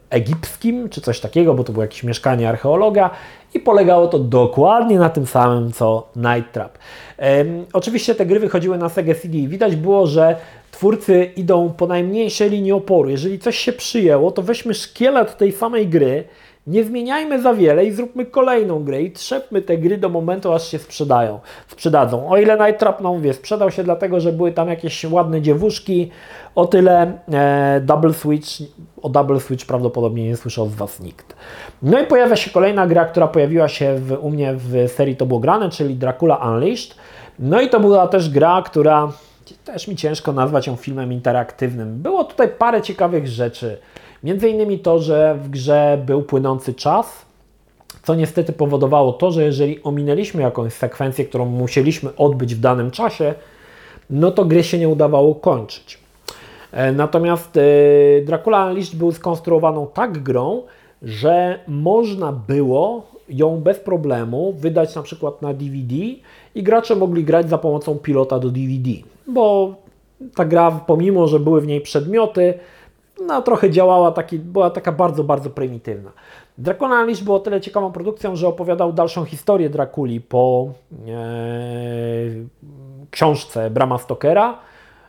[0.10, 3.10] egipskim, czy coś takiego, bo to było jakieś mieszkanie archeologa
[3.54, 6.78] i polegało to dokładnie na tym samym co Night Trap.
[7.74, 10.36] Oczywiście te gry wychodziły na Sega CD i widać było, że
[10.76, 13.10] twórcy idą po najmniejszej linii oporu.
[13.10, 16.24] Jeżeli coś się przyjęło, to weźmy szkielet tej samej gry,
[16.68, 20.68] nie zmieniajmy za wiele i zróbmy kolejną grę i trzepmy te gry do momentu, aż
[20.68, 22.30] się sprzedają, sprzedadzą.
[22.30, 26.12] O ile Night Trap, no mówię, sprzedał się dlatego, że były tam jakieś ładne dziewuszki,
[26.56, 28.50] o tyle e, Double Switch,
[29.02, 31.36] o Double Switch prawdopodobnie nie słyszał z Was nikt.
[31.82, 35.26] No i pojawia się kolejna gra, która pojawiła się w, u mnie w serii To
[35.26, 36.96] było grane, czyli Dracula Unleashed.
[37.40, 39.12] No i to była też gra, która
[39.54, 42.02] też mi ciężko nazwać ją filmem interaktywnym.
[42.02, 43.78] Było tutaj parę ciekawych rzeczy.
[44.24, 47.26] Między innymi to, że w grze był płynący czas,
[48.04, 53.34] co niestety powodowało to, że jeżeli ominęliśmy jakąś sekwencję, którą musieliśmy odbyć w danym czasie,
[54.10, 56.00] no to gry się nie udawało kończyć.
[56.72, 57.62] E, natomiast e,
[58.26, 60.64] Dracula Unleashed był skonstruowaną tak grą,
[61.02, 65.96] że można było ją bez problemu wydać na przykład na DVD
[66.56, 68.90] i gracze mogli grać za pomocą pilota do DVD,
[69.28, 69.76] bo
[70.36, 72.54] ta gra, pomimo że były w niej przedmioty,
[73.28, 76.12] no trochę działała, taki, była taka bardzo, bardzo prymitywna.
[76.58, 80.68] Dracula Unleashed było tyle ciekawą produkcją, że opowiadał dalszą historię Drakuli po
[81.08, 81.14] e,
[83.12, 84.60] książce Brama Stokera.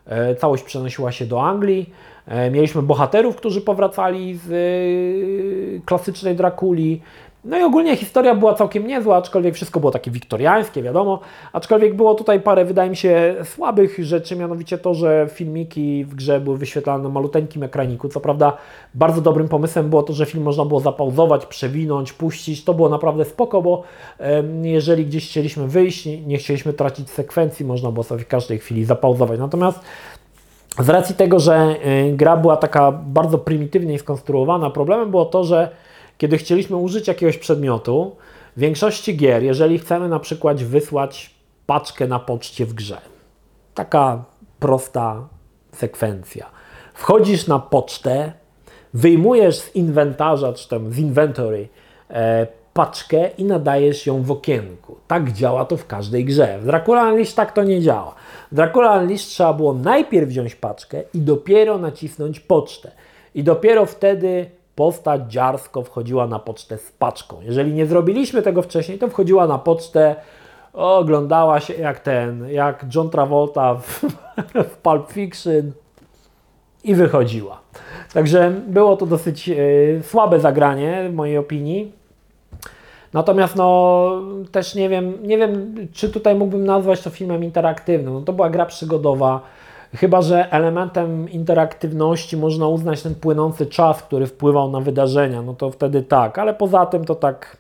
[0.07, 1.90] E, całość przenosiła się do Anglii.
[2.26, 7.02] E, mieliśmy bohaterów, którzy powracali z e, klasycznej Drakuli.
[7.46, 11.20] No i ogólnie historia była całkiem niezła, aczkolwiek wszystko było takie wiktoriańskie, wiadomo.
[11.52, 16.40] Aczkolwiek było tutaj parę, wydaje mi się, słabych rzeczy, mianowicie to, że filmiki w grze
[16.40, 18.09] były wyświetlane na maluteńkim ekraniku.
[18.09, 18.56] Co prawda
[18.94, 22.64] bardzo dobrym pomysłem było to, że film można było zapauzować, przewinąć, puścić.
[22.64, 23.82] To było naprawdę spoko, bo
[24.62, 29.38] jeżeli gdzieś chcieliśmy wyjść, nie chcieliśmy tracić sekwencji, można było sobie w każdej chwili zapauzować.
[29.38, 29.80] Natomiast
[30.78, 31.76] z racji tego, że
[32.09, 35.70] y, gra była taka bardzo prymitywnie skonstruowana, problemem było to, że
[36.18, 38.16] kiedy chcieliśmy użyć jakiegoś przedmiotu,
[38.57, 41.35] w większości gier, jeżeli chcemy na przykład wysłać
[41.66, 43.00] paczkę na poczcie w grze,
[43.74, 44.24] taka
[44.61, 45.29] prosta
[45.72, 46.50] sekwencja.
[46.94, 48.33] Wchodzisz na pocztę,
[48.94, 51.68] wyjmujesz z inwentarza, czy tam z inventory,
[52.11, 54.96] e, paczkę i nadajesz ją w okienku.
[55.07, 56.59] Tak działa to w każdej grze.
[56.59, 58.14] W Dracula Unleashed tak to nie działa.
[58.52, 62.92] W Dracula Unleashed trzeba było najpierw wziąć paczkę i dopiero nacisnąć pocztę.
[63.35, 67.40] I dopiero wtedy postać dziarsko wchodziła na pocztę z paczką.
[67.42, 70.16] Jeżeli nie zrobiliśmy tego wcześniej, to wchodziła na pocztę,
[70.72, 74.04] oglądała się jak ten, jak John Travolta w,
[74.70, 75.72] w Pulp Fiction
[76.84, 77.60] i wychodziła.
[78.14, 81.92] Także było to dosyć y, słabe zagranie w mojej opinii.
[83.12, 84.10] Natomiast no
[84.52, 88.14] też nie wiem, nie wiem, czy tutaj mógłbym nazwać to filmem interaktywnym.
[88.14, 89.40] No, to była gra przygodowa.
[89.94, 95.70] Chyba, że elementem interaktywności można uznać ten płynący czas, który wpływał na wydarzenia, no to
[95.70, 97.57] wtedy tak, ale poza tym to tak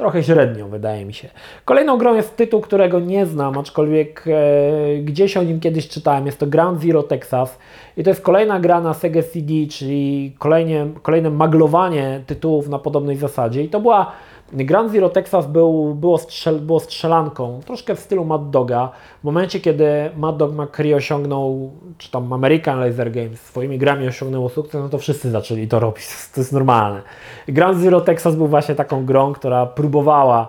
[0.00, 1.28] trochę średnio, wydaje mi się.
[1.64, 6.26] Kolejną grą jest tytuł, którego nie znam, aczkolwiek e, gdzieś o nim kiedyś czytałem.
[6.26, 7.58] Jest to Ground Zero Texas
[7.96, 13.16] i to jest kolejna gra na Sega CD, czyli kolejnie, kolejne maglowanie tytułów na podobnej
[13.16, 13.62] zasadzie.
[13.62, 14.12] I to była
[14.52, 18.90] Grand Zero Texas był, było, strzel, było strzelanką, troszkę w stylu Mad Doga.
[19.20, 24.48] W momencie, kiedy Mad Dog McCree osiągnął, czy tam American Laser Games swoimi grami osiągnęło
[24.48, 27.02] sukces, no to wszyscy zaczęli to robić, to jest normalne.
[27.48, 30.48] Grand Zero Texas był właśnie taką grą, która próbowała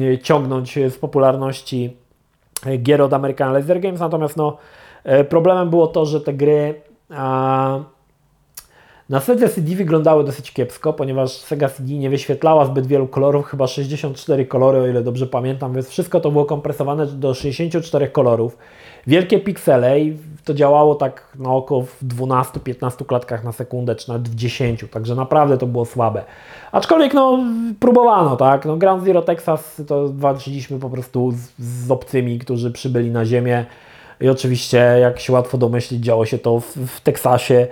[0.00, 1.96] e, ciągnąć z popularności
[2.66, 4.56] e, gier od American Laser Games, natomiast no,
[5.04, 6.80] e, problemem było to, że te gry...
[7.10, 7.78] A,
[9.08, 13.66] na Sega CD wyglądały dosyć kiepsko, ponieważ Sega CD nie wyświetlała zbyt wielu kolorów, chyba
[13.66, 18.58] 64 kolory, o ile dobrze pamiętam, więc wszystko to było kompresowane do 64 kolorów.
[19.06, 24.28] Wielkie piksele i to działało tak na oko w 12-15 klatkach na sekundę, czy nawet
[24.28, 26.24] w 10, także naprawdę to było słabe.
[26.72, 27.44] Aczkolwiek no,
[27.80, 28.64] próbowano, tak.
[28.64, 33.66] No, Ground Zero Texas to walczyliśmy po prostu z, z obcymi, którzy przybyli na ziemię
[34.20, 37.66] i oczywiście, jak się łatwo domyślić, działo się to w, w Teksasie.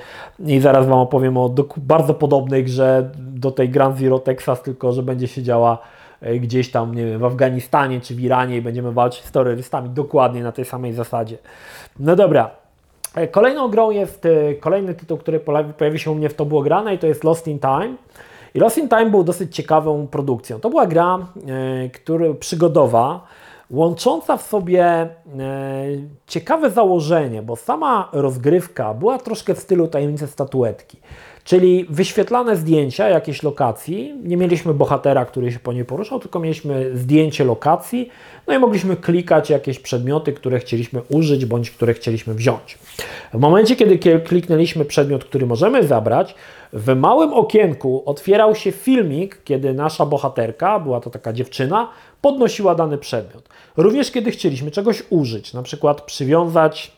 [0.46, 5.02] I zaraz Wam opowiem o bardzo podobnej grze do tej Grand Zero Texas, tylko że
[5.02, 5.78] będzie się działa
[6.20, 9.90] e, gdzieś tam, nie wiem, w Afganistanie czy w Iranie i będziemy walczyć z terrorystami
[9.90, 11.38] dokładnie na tej samej zasadzie.
[11.98, 12.50] No dobra.
[13.14, 15.40] E, kolejną grą jest e, kolejny tytuł, który
[15.78, 17.94] pojawi się u mnie w to było grane i to jest Lost in Time.
[18.54, 20.60] I Lost in Time był dosyć ciekawą produkcją.
[20.60, 21.18] To była gra
[21.92, 23.26] który, przygodowa,
[23.70, 25.08] łącząca w sobie e,
[26.26, 30.98] ciekawe założenie, bo sama rozgrywka była troszkę w stylu tajemnicy statuetki.
[31.44, 36.96] Czyli wyświetlane zdjęcia jakiejś lokacji, nie mieliśmy bohatera, który się po niej poruszał, tylko mieliśmy
[36.96, 38.08] zdjęcie lokacji,
[38.46, 42.78] no i mogliśmy klikać jakieś przedmioty, które chcieliśmy użyć bądź które chcieliśmy wziąć.
[43.34, 46.34] W momencie, kiedy kliknęliśmy przedmiot, który możemy zabrać,
[46.72, 51.88] w małym okienku otwierał się filmik, kiedy nasza bohaterka, była to taka dziewczyna,
[52.20, 53.48] podnosiła dany przedmiot.
[53.76, 56.92] Również kiedy chcieliśmy czegoś użyć, na przykład przywiązać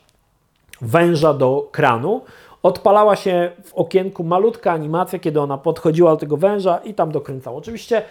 [0.81, 2.21] węża do kranu,
[2.63, 7.57] odpalała się w okienku malutka animacja, kiedy ona podchodziła do tego węża i tam dokręcała.
[7.57, 8.03] Oczywiście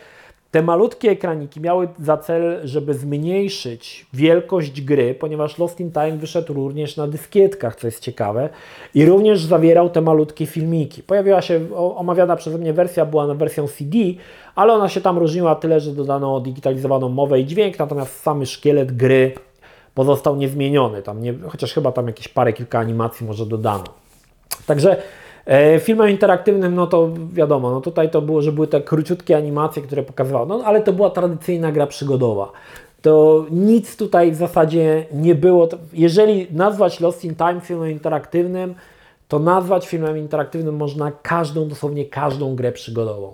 [0.58, 6.54] te malutkie ekraniki miały za cel, żeby zmniejszyć wielkość gry, ponieważ Lost in Time wyszedł
[6.54, 8.50] również na dyskietkach, co jest ciekawe,
[8.96, 11.04] i również zawierał te malutkie filmiki.
[11.04, 13.98] Pojawiła się omawiana przeze mnie wersja, była na wersją CD,
[14.56, 18.91] ale ona się tam różniła tyle, że dodano digitalizowaną mowę i dźwięk, natomiast sam szkielet
[18.91, 19.32] gry
[19.93, 23.84] pozostał niezmieniony, tam nie, chociaż chyba tam jakieś parę, kilka animacji może dodano.
[24.65, 24.98] Także
[25.48, 29.82] e, filmem interaktywnym, no to wiadomo, no tutaj to było, że były te króciutkie animacje,
[29.82, 32.52] które pokazywały, no ale to była tradycyjna gra przygodowa.
[33.02, 35.70] To nic tutaj w zasadzie nie było.
[35.94, 38.76] Jeżeli nazwać Lost in Time filmem interaktywnym,
[39.28, 43.34] to nazwać filmem interaktywnym można każdą, dosłownie każdą grę przygodową.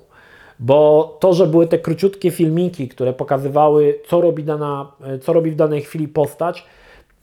[0.59, 5.55] Bo to, że były te króciutkie filmiki, które pokazywały, co robi, dana, co robi w
[5.55, 6.65] danej chwili postać,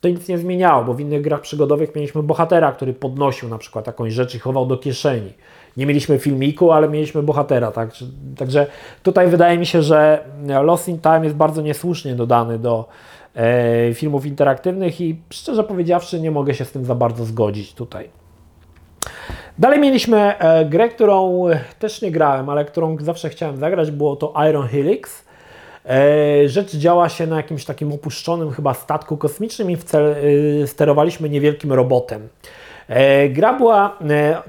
[0.01, 3.87] to nic nie zmieniało, bo w innych grach przygodowych mieliśmy bohatera, który podnosił na przykład
[3.87, 5.33] jakąś rzecz i chował do kieszeni.
[5.77, 7.73] Nie mieliśmy filmiku, ale mieliśmy bohatera.
[7.73, 7.91] Tak?
[8.37, 8.67] Także
[9.03, 10.25] tutaj wydaje mi się, że
[10.63, 12.89] Lost in Time jest bardzo niesłusznie dodany do
[13.35, 18.11] e, filmów interaktywnych i szczerze powiedziawszy nie mogę się z tym za bardzo zgodzić tutaj.
[19.59, 21.45] Dalej mieliśmy e, grę, którą
[21.79, 25.30] też nie grałem, ale którą zawsze chciałem zagrać, było to Iron Helix.
[25.87, 30.15] E, rzecz działa się na jakimś takim opuszczonym chyba statku kosmicznym i cel,
[30.63, 32.29] e, sterowaliśmy niewielkim robotem.
[32.89, 33.99] E, gra była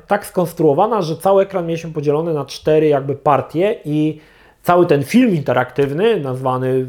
[0.07, 4.19] tak skonstruowana, że cały ekran mieliśmy podzielony na cztery jakby partie i
[4.63, 6.85] cały ten film interaktywny, nazwany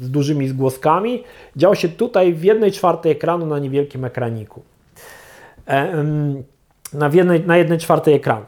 [0.00, 1.24] z dużymi zgłoskami,
[1.56, 4.62] dział się tutaj w jednej czwartej ekranu na niewielkim ekraniku.
[6.92, 8.46] Na jednej, na jednej czwartej ekranu.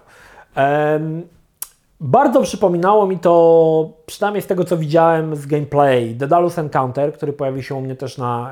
[2.01, 7.63] Bardzo przypominało mi to, przynajmniej z tego co widziałem z gameplay, Dedalus Encounter, który pojawił
[7.63, 8.51] się u mnie też na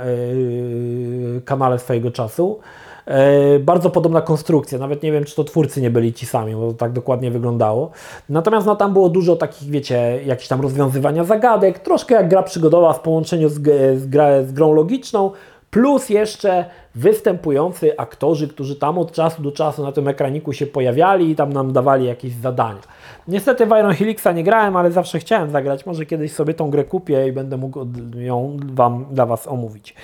[1.34, 2.60] yy, kanale swojego czasu.
[3.06, 6.72] E, bardzo podobna konstrukcja, nawet nie wiem, czy to twórcy nie byli ci sami, bo
[6.72, 7.90] to tak dokładnie wyglądało.
[8.28, 12.92] Natomiast no, tam było dużo takich, wiecie, jakichś tam rozwiązywania zagadek, troszkę jak gra przygodowa
[12.92, 13.54] w połączeniu z,
[13.98, 15.30] z, gra, z grą logiczną,
[15.74, 21.30] plus jeszcze występujący aktorzy, którzy tam od czasu do czasu na tym ekraniku się pojawiali
[21.30, 22.80] i tam nam dawali jakieś zadania.
[23.28, 25.86] Niestety w Iron Helixa nie grałem, ale zawsze chciałem zagrać.
[25.86, 29.94] Może kiedyś sobie tą grę kupię i będę mógł ją wam, dla Was omówić.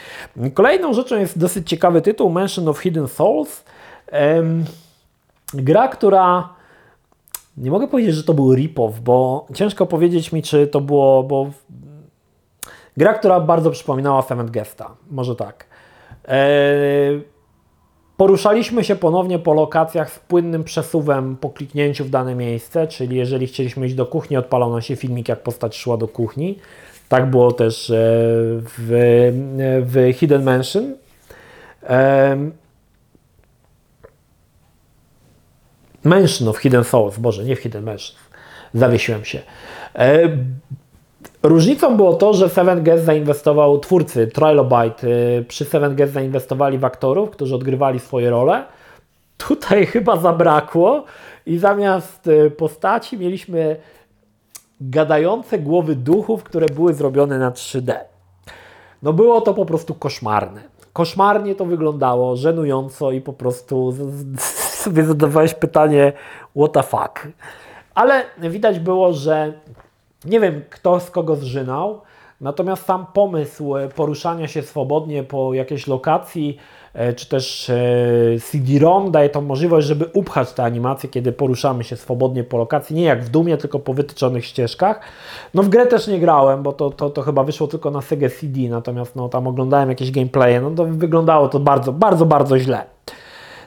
[0.54, 3.64] Kolejną rzeczą jest dosyć ciekawy tytuł Mansion of Hidden Souls.
[5.54, 6.48] gra, która
[7.56, 11.50] nie mogę powiedzieć, że to był rip-off, bo ciężko powiedzieć mi, czy to było, bo
[13.00, 14.90] gra, która bardzo przypominała Seventh Gesta.
[15.10, 15.66] Może tak.
[16.24, 17.24] Eee,
[18.16, 23.46] Poruszaliśmy się ponownie po lokacjach z płynnym przesuwem po kliknięciu w dane miejsce, czyli jeżeli
[23.46, 26.58] chcieliśmy iść do kuchni, odpalał nam się filmik, jak postać szła do kuchni.
[27.08, 27.94] Tak było też e,
[28.78, 30.94] w, w Hidden Mansion.
[36.04, 38.16] Mansion of Hidden Souls, Boże, nie w Hidden Mansion.
[38.74, 39.42] Zawiesiłem się.
[41.42, 46.84] Różnicą było to, że Seven Guest zainwestował, twórcy Trilobite y, przy Seven Guest zainwestowali w
[46.84, 48.64] aktorów, którzy odgrywali swoje role.
[49.38, 51.04] Tutaj chyba zabrakło
[51.46, 53.76] i zamiast y, postaci mieliśmy
[54.80, 57.94] gadające głowy duchów, które były zrobione na 3D.
[59.02, 60.60] No było to po prostu koszmarne.
[60.92, 63.94] Koszmarnie to wyglądało, żenująco i po prostu
[64.84, 66.12] sobie zadawałeś pytanie
[66.56, 67.28] what the fuck.
[67.94, 69.52] Ale widać było, że
[70.24, 72.00] nie wiem, kto z kogo zżynał,
[72.40, 76.56] natomiast sam pomysł e, poruszania się swobodnie po jakiejś lokacji,
[76.94, 77.74] e, czy też e,
[78.40, 83.02] CD-ROM daje tą możliwość, żeby upchać te animacje, kiedy poruszamy się swobodnie po lokacji, nie
[83.02, 85.00] jak w Dumie, tylko po wytyczonych ścieżkach.
[85.54, 88.28] No w grę też nie grałem, bo to, to, to chyba wyszło tylko na Sega
[88.40, 92.84] CD, natomiast no, tam oglądałem jakieś gameplaye, no to wyglądało to bardzo, bardzo, bardzo źle.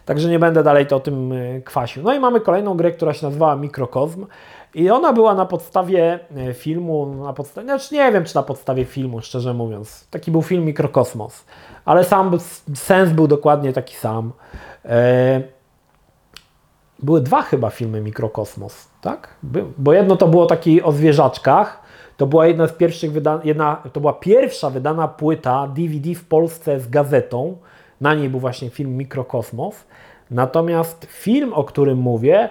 [0.06, 1.34] Także nie będę dalej to o tym
[1.66, 2.04] kwasił.
[2.04, 4.26] No i mamy kolejną grę, która się nazywała Mikrokosm.
[4.76, 8.86] I ona była na podstawie e, filmu, na podstawie, znaczy nie wiem czy na podstawie
[8.86, 10.08] filmu, szczerze mówiąc.
[10.10, 11.46] Taki był film Mikrokosmos,
[11.86, 12.38] ale sam
[12.76, 14.32] sens był dokładnie taki sam.
[14.86, 15.42] E,
[17.00, 19.36] były dwa chyba filmy Mikrokosmos, tak?
[19.78, 21.84] bo jedno to było taki o zwierzaczkach,
[22.18, 26.80] to była jedna z pierwszych wyda jedna, to była pierwsza wydana płyta DVD w Polsce
[26.80, 27.58] z gazetą.
[28.02, 29.76] Na niej był właśnie film Mikrokosmos.
[30.32, 32.50] Natomiast film, o którym mówię,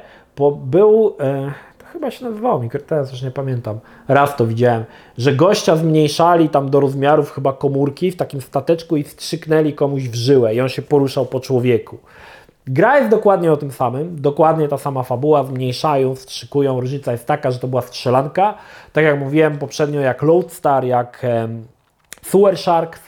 [0.65, 1.53] był e,
[1.93, 4.85] chyba się nazywało mi, teraz już nie pamiętam, raz to widziałem,
[5.19, 10.15] że gościa zmniejszali tam do rozmiarów chyba komórki w takim stateczku i wstrzyknęli komuś w
[10.15, 11.99] żyłę i on się poruszał po człowieku.
[12.67, 16.81] Gra jest dokładnie o tym samym, dokładnie ta sama fabuła, zmniejszają, wstrzykują.
[16.81, 18.55] Różnica jest taka, że to była strzelanka.
[18.93, 21.67] Tak jak mówiłem poprzednio, jak Lodestar, jak um,
[22.23, 23.01] Sewer Sharks,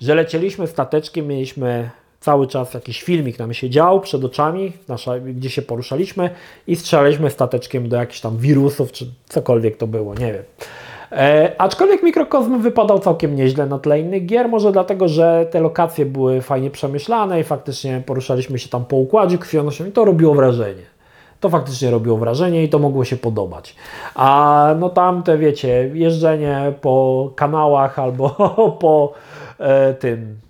[0.00, 1.90] że lecieliśmy stateczkiem, mieliśmy
[2.26, 6.30] cały czas jakiś filmik nam się dział przed oczami, nasza, gdzie się poruszaliśmy
[6.66, 10.42] i strzelaliśmy stateczkiem do jakichś tam wirusów, czy cokolwiek to było, nie wiem.
[11.12, 16.06] E, aczkolwiek Mikrokosm wypadał całkiem nieźle na tle innych gier, może dlatego, że te lokacje
[16.06, 20.82] były fajnie przemyślane i faktycznie poruszaliśmy się tam po układzie krwionośnym i to robiło wrażenie.
[21.40, 23.76] To faktycznie robiło wrażenie i to mogło się podobać.
[24.14, 28.30] A no tam te wiecie, jeżdżenie po kanałach albo
[28.82, 29.12] po
[29.58, 30.45] e, tym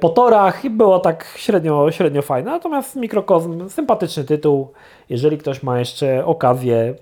[0.00, 2.50] po torach i było tak średnio, średnio fajne.
[2.50, 4.72] Natomiast Mikrokosm, sympatyczny tytuł.
[5.08, 6.94] Jeżeli ktoś ma jeszcze okazję,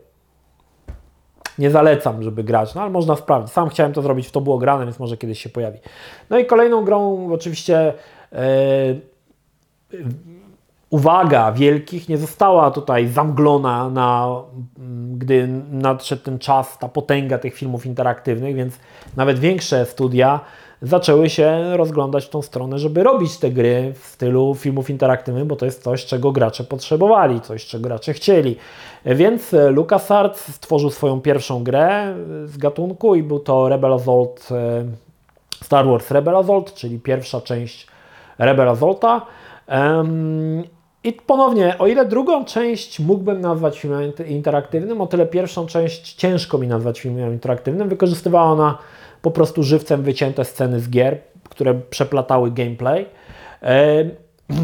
[1.58, 3.52] nie zalecam, żeby grać, no ale można sprawdzić.
[3.52, 5.78] Sam chciałem to zrobić, w to było grane, więc może kiedyś się pojawi.
[6.30, 7.94] No i kolejną grą oczywiście
[8.32, 8.44] e,
[10.90, 14.28] uwaga wielkich nie została tutaj zamglona, na,
[15.12, 18.78] gdy nadszedł ten czas, ta potęga tych filmów interaktywnych, więc
[19.16, 20.40] nawet większe studia
[20.84, 25.56] zaczęły się rozglądać w tą stronę, żeby robić te gry w stylu filmów interaktywnych, bo
[25.56, 28.56] to jest coś, czego gracze potrzebowali, coś, czego gracze chcieli.
[29.04, 34.84] Więc LucasArts stworzył swoją pierwszą grę z gatunku i był to Rebel Assault, e,
[35.62, 37.86] Star Wars Rebel Assault, czyli pierwsza część
[38.38, 39.26] Rebel Assaulta.
[41.04, 46.58] I ponownie, o ile drugą część mógłbym nazwać filmem interaktywnym, o tyle pierwszą część ciężko
[46.58, 47.88] mi nazwać filmem interaktywnym.
[47.88, 48.78] Wykorzystywała ona
[49.24, 51.18] po prostu żywcem wycięte sceny z gier,
[51.48, 53.06] które przeplatały gameplay.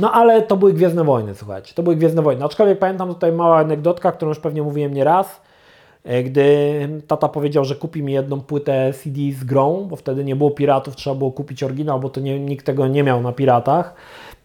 [0.00, 2.44] No ale to były Gwiezdne Wojny, słuchajcie, to były Gwiezdne Wojny.
[2.44, 5.40] Aczkolwiek pamiętam tutaj mała anegdotka, którą już pewnie mówiłem nie raz,
[6.04, 6.42] e, gdy
[7.06, 10.96] tata powiedział, że kupi mi jedną płytę CD z grą, bo wtedy nie było piratów,
[10.96, 13.94] trzeba było kupić oryginał, bo to nie, nikt tego nie miał na piratach.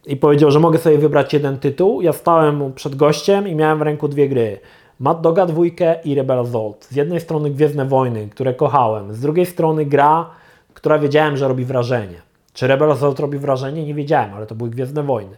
[0.06, 2.02] I powiedział, że mogę sobie wybrać jeden tytuł.
[2.02, 4.60] Ja stałem przed gościem i miałem w ręku dwie gry.
[5.00, 6.86] Mad Doga dwójkę i Rebel Assault.
[6.86, 10.30] Z jednej strony Gwiezdne Wojny, które kochałem, z drugiej strony gra,
[10.74, 12.22] która wiedziałem, że robi wrażenie.
[12.54, 13.86] Czy Rebel Assault robi wrażenie?
[13.86, 15.38] Nie wiedziałem, ale to były Gwiezdne Wojny.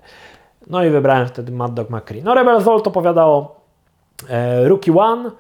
[0.70, 2.24] No i wybrałem wtedy Mad Dog McCree.
[2.24, 3.56] No Rebel Assault opowiada o
[4.30, 5.32] e, Rookie One,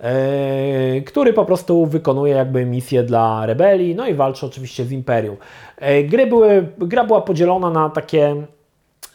[0.00, 5.36] e, który po prostu wykonuje jakby misję dla rebelii, no i walczy oczywiście z Imperium.
[5.76, 8.36] E, gry były, gra była podzielona na takie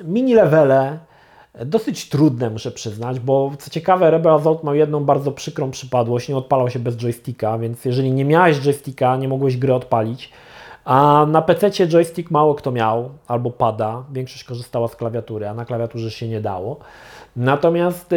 [0.03, 0.99] mini levele,
[1.65, 6.37] dosyć trudne muszę przyznać, bo co ciekawe Rebel Assault miał jedną bardzo przykrą przypadłość, nie
[6.37, 10.31] odpalał się bez joysticka, więc jeżeli nie miałeś joysticka, nie mogłeś gry odpalić.
[10.85, 15.65] A na PC joystick mało kto miał, albo pada, większość korzystała z klawiatury, a na
[15.65, 16.79] klawiaturze się nie dało.
[17.35, 18.13] Natomiast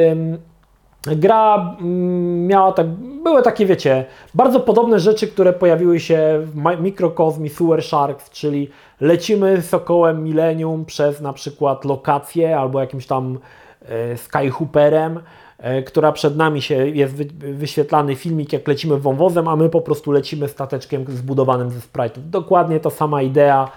[1.06, 2.86] gra ym, miała tak,
[3.22, 8.70] były takie, wiecie, bardzo podobne rzeczy, które pojawiły się w Microcosm i Sewer Sharks, czyli
[9.00, 13.38] lecimy sokołem Millennium przez na przykład lokację albo jakimś tam
[13.88, 15.20] e, Skyhooperem,
[15.58, 20.12] e, która przed nami się jest wyświetlany filmik, jak lecimy wąwozem, a my po prostu
[20.12, 22.20] lecimy stateczkiem zbudowanym ze sprite'ów.
[22.30, 23.70] Dokładnie ta sama idea,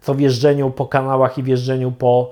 [0.00, 2.30] co w jeżdżeniu po kanałach i w jeżdżeniu po,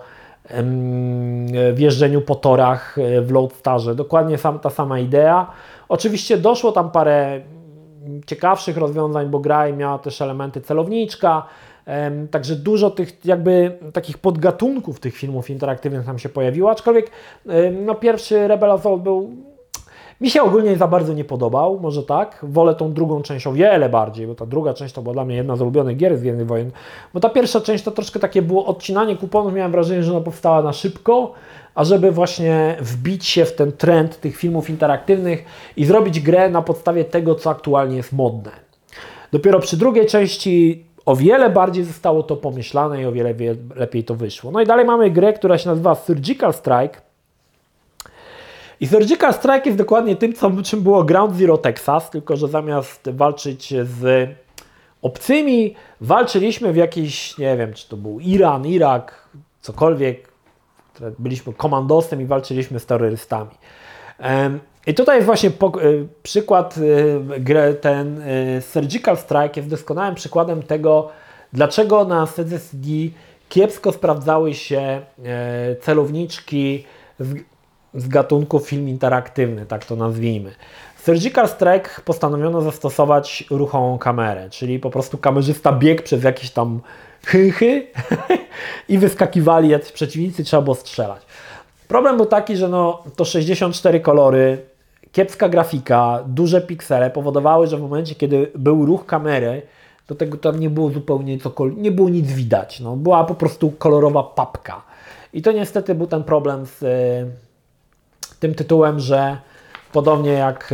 [1.72, 3.94] w jeżdżeniu po torach e, w Loadstarze.
[3.94, 5.50] Dokładnie ta sama idea.
[5.88, 7.40] Oczywiście doszło tam parę
[8.26, 11.46] ciekawszych rozwiązań, bo gra miała też elementy celowniczka,
[12.30, 17.10] Także dużo tych jakby takich podgatunków tych filmów interaktywnych nam się pojawiło, aczkolwiek
[17.84, 19.36] no pierwszy Rebel Assault był
[20.20, 22.38] mi się ogólnie za bardzo nie podobał, może tak.
[22.42, 25.36] Wolę tą drugą część o wiele bardziej, bo ta druga część to była dla mnie
[25.36, 26.70] jedna z ulubionych gier z Gwiezdnych Wojen.
[27.14, 29.54] Bo ta pierwsza część to troszkę takie było odcinanie kuponów.
[29.54, 31.32] Miałem wrażenie, że ona powstała na szybko,
[31.74, 35.44] a żeby właśnie wbić się w ten trend tych filmów interaktywnych
[35.76, 38.50] i zrobić grę na podstawie tego, co aktualnie jest modne.
[39.32, 43.34] Dopiero przy drugiej części o wiele bardziej zostało to pomyślane i o wiele
[43.76, 44.50] lepiej to wyszło.
[44.50, 47.05] No i dalej mamy grę, która się nazywa Surgical Strike.
[48.80, 53.10] I Surgical Strike jest dokładnie tym, co, czym było Ground Zero Texas, tylko że zamiast
[53.10, 54.30] walczyć z
[55.02, 59.28] obcymi, walczyliśmy w jakiś, nie wiem, czy to był Iran, Irak,
[59.60, 60.28] cokolwiek.
[61.18, 63.50] Byliśmy komandosem i walczyliśmy z terrorystami.
[64.86, 65.52] I tutaj jest właśnie y,
[66.22, 68.22] przykład, y, ten
[68.60, 71.08] Surgical Strike jest doskonałym przykładem tego,
[71.52, 72.88] dlaczego na CZSD
[73.48, 76.84] kiepsko sprawdzały się e, celowniczki
[77.96, 80.52] z, gatunku film interaktywny, tak to nazwijmy.
[81.02, 86.80] Surgical Strike postanowiono zastosować ruchomą kamerę, czyli po prostu kamerzysta biegł przez jakieś tam
[87.26, 87.86] chychy
[88.88, 91.22] i wyskakiwali jacyś przeciwnicy, trzeba było strzelać.
[91.88, 94.58] Problem był taki, że no, to 64 kolory,
[95.12, 99.62] kiepska grafika, duże piksele powodowały, że w momencie, kiedy był ruch kamery,
[100.08, 102.80] do tego tam nie było zupełnie cokolwiek, nie było nic widać.
[102.80, 104.82] No, była po prostu kolorowa papka.
[105.32, 106.84] I to niestety był ten problem z
[108.38, 109.36] tym tytułem, że
[109.92, 110.72] podobnie jak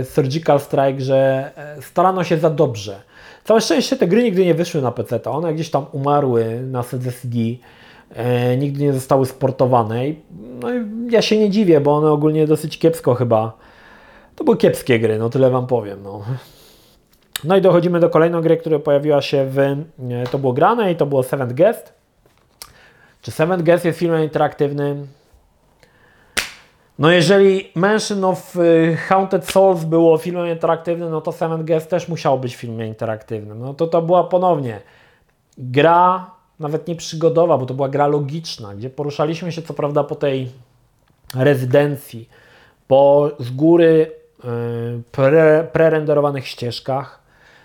[0.00, 3.00] y, Surgical Strike, że y, starano się za dobrze.
[3.44, 6.82] Całe szczęście te gry nigdy nie wyszły na PC, to one gdzieś tam umarły na
[6.82, 7.38] CDCD,
[8.58, 10.00] nigdy nie zostały sportowane.
[10.60, 13.58] no i ja się nie dziwię, bo one ogólnie dosyć kiepsko chyba
[14.36, 16.02] to były kiepskie gry, no tyle Wam powiem.
[16.02, 16.22] No.
[17.44, 19.56] no i dochodzimy do kolejnej gry, która pojawiła się w...
[20.30, 21.92] To było grane i to było Seventh Guest.
[23.22, 25.06] Czy Seventh Guest jest filmem interaktywnym?
[26.98, 32.08] No jeżeli Mansion of y, Haunted Souls było filmem interaktywnym, no to Seventh Guest też
[32.08, 33.58] musiał być filmem interaktywnym.
[33.58, 34.80] No to to była ponownie
[35.58, 36.30] gra,
[36.60, 40.50] nawet nie przygodowa, bo to była gra logiczna, gdzie poruszaliśmy się co prawda po tej
[41.34, 42.28] rezydencji,
[42.88, 44.10] po z góry
[44.44, 47.20] Y, pre, prerenderowanych ścieżkach.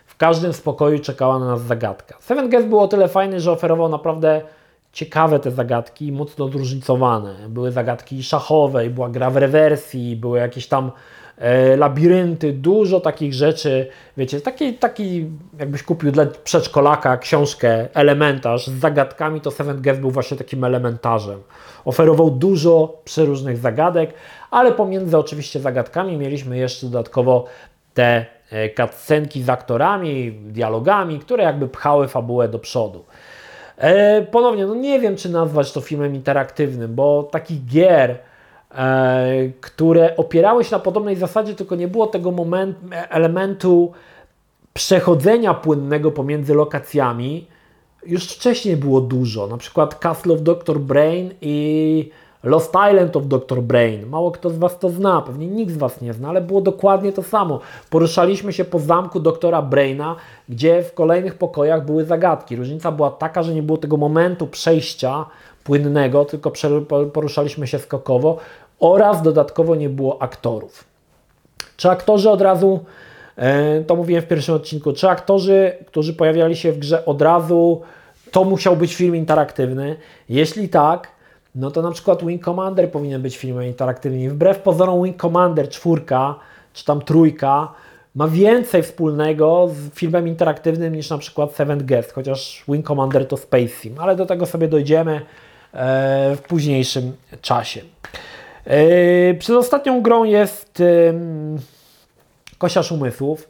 [0.05, 2.17] W każdym spokoju czekała na nas zagadka.
[2.19, 4.41] Seven Guest był o tyle fajny, że oferował naprawdę
[4.93, 7.35] ciekawe te zagadki, mocno zróżnicowane.
[7.49, 10.91] Były zagadki szachowe, była gra w rewersji, były jakieś tam
[11.37, 13.87] e, labirynty, dużo takich rzeczy.
[14.17, 15.25] Wiecie, taki, taki
[15.59, 21.41] jakbyś kupił dla przedszkolaka książkę, elementarz z zagadkami, to Seven Guest był właśnie takim elementarzem.
[21.85, 24.13] Oferował dużo przeróżnych zagadek,
[24.51, 27.45] ale pomiędzy oczywiście zagadkami mieliśmy jeszcze dodatkowo
[27.93, 33.05] te e, cutscenki z aktorami, dialogami, które jakby pchały fabułę do przodu.
[33.81, 38.17] E, ponownie, no nie wiem, czy nazwać to filmem interaktywnym, bo takich gier,
[38.71, 42.77] e, które opierały się na podobnej zasadzie, tylko nie było tego moment,
[43.09, 43.91] elementu
[44.73, 47.47] przechodzenia płynnego pomiędzy lokacjami,
[48.05, 49.47] już wcześniej było dużo.
[49.47, 50.79] Na przykład Castle of Dr.
[50.79, 52.09] Brain i
[52.43, 53.61] Lost Island of Dr.
[53.61, 54.05] Brain.
[54.05, 57.13] Mało kto z Was to zna, pewnie nikt z Was nie zna, ale było dokładnie
[57.13, 57.59] to samo.
[57.89, 60.15] Poruszaliśmy się po zamku doktora Braina,
[60.49, 62.55] gdzie w kolejnych pokojach były zagadki.
[62.55, 65.25] Różnica była taka, że nie było tego momentu przejścia
[65.63, 66.51] płynnego, tylko
[67.13, 68.37] poruszaliśmy się skokowo
[68.79, 70.83] oraz dodatkowo nie było aktorów.
[71.77, 72.79] Czy aktorzy od razu,
[73.35, 77.81] e, to mówiłem w pierwszym odcinku, czy aktorzy, którzy pojawiali się w grze od razu
[78.31, 79.95] to musiał być film interaktywny?
[80.29, 81.10] Jeśli tak,
[81.55, 84.29] no to na przykład Wing Commander powinien być filmem interaktywnym.
[84.29, 86.35] Wbrew pozorom Wing Commander czwórka,
[86.73, 87.73] czy tam trójka,
[88.15, 93.37] ma więcej wspólnego z filmem interaktywnym niż na przykład Seven Guest, chociaż Wing Commander to
[93.37, 95.21] Space Sim, ale do tego sobie dojdziemy
[95.73, 97.81] e, w późniejszym czasie.
[98.65, 100.83] E, przez ostatnią grą jest
[102.57, 103.49] Kosiarz Umysłów,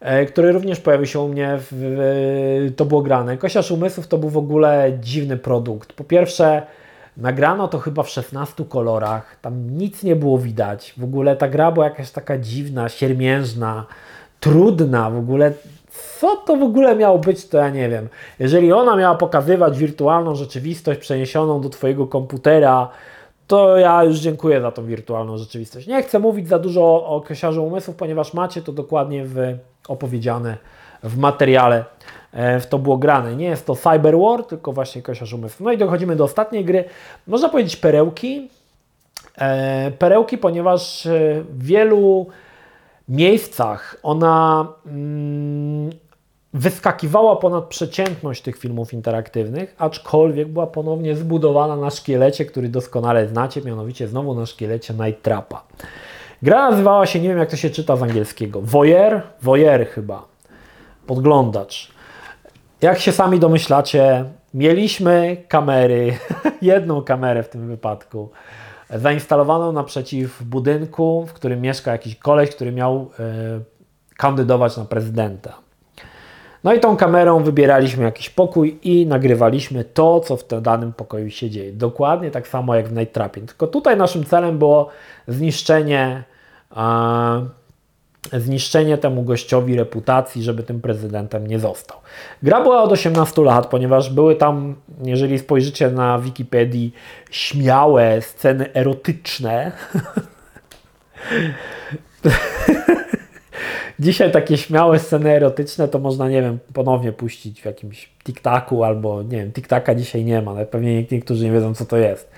[0.00, 3.36] e, który również pojawił się u mnie, w, to było grane.
[3.36, 5.92] Kosiarz Umysłów to był w ogóle dziwny produkt.
[5.92, 6.62] Po pierwsze,
[7.16, 10.94] nagrano to chyba w 16 kolorach, tam nic nie było widać.
[10.96, 13.86] W ogóle ta gra była jakaś taka dziwna, siermiężna,
[14.40, 15.52] trudna w ogóle.
[16.20, 18.08] Co to w ogóle miało być, to ja nie wiem.
[18.38, 22.88] Jeżeli ona miała pokazywać wirtualną rzeczywistość przeniesioną do Twojego komputera,
[23.46, 25.86] to ja już dziękuję za tą wirtualną rzeczywistość.
[25.86, 29.36] Nie chcę mówić za dużo o kosiarzu umysłów, ponieważ macie to dokładnie w,
[29.88, 30.56] opowiedziane
[31.02, 31.84] w materiale,
[32.32, 33.36] e, w to było grane.
[33.36, 35.60] Nie jest to Cyber War, tylko właśnie kosiarz umysłów.
[35.60, 36.84] No i dochodzimy do ostatniej gry.
[37.26, 38.48] Można powiedzieć perełki.
[39.38, 41.08] E, perełki, ponieważ
[41.48, 42.26] w wielu
[43.08, 45.90] miejscach ona mm,
[46.56, 53.62] wyskakiwała ponad przeciętność tych filmów interaktywnych, aczkolwiek była ponownie zbudowana na szkielecie, który doskonale znacie,
[53.62, 55.62] mianowicie znowu na szkielecie Night Trapa.
[56.42, 60.24] Gra nazywała się, nie wiem jak to się czyta z angielskiego, Voyeur, Voyeur chyba,
[61.06, 61.90] podglądacz.
[62.82, 66.18] Jak się sami domyślacie, mieliśmy kamery,
[66.62, 68.30] jedną kamerę w tym wypadku,
[68.90, 75.65] zainstalowaną naprzeciw budynku, w którym mieszka jakiś koleś, który miał y, kandydować na prezydenta.
[76.66, 81.30] No i tą kamerą wybieraliśmy jakiś pokój i nagrywaliśmy to, co w tym danym pokoju
[81.30, 81.72] się dzieje.
[81.72, 83.40] Dokładnie tak samo jak w Night Trapie.
[83.40, 84.88] Tylko tutaj naszym celem było
[85.28, 86.24] zniszczenie,
[86.76, 91.98] e, zniszczenie temu gościowi reputacji, żeby tym prezydentem nie został.
[92.42, 96.92] Gra była od 18 lat, ponieważ były tam, jeżeli spojrzycie na Wikipedii,
[97.30, 99.72] śmiałe sceny erotyczne.
[103.98, 109.22] Dzisiaj takie śmiałe sceny erotyczne to można, nie wiem, ponownie puścić w jakimś TikTaku albo,
[109.22, 112.30] nie wiem, TikTaka dzisiaj nie ma, ale pewnie niektórzy nie wiedzą, co to jest.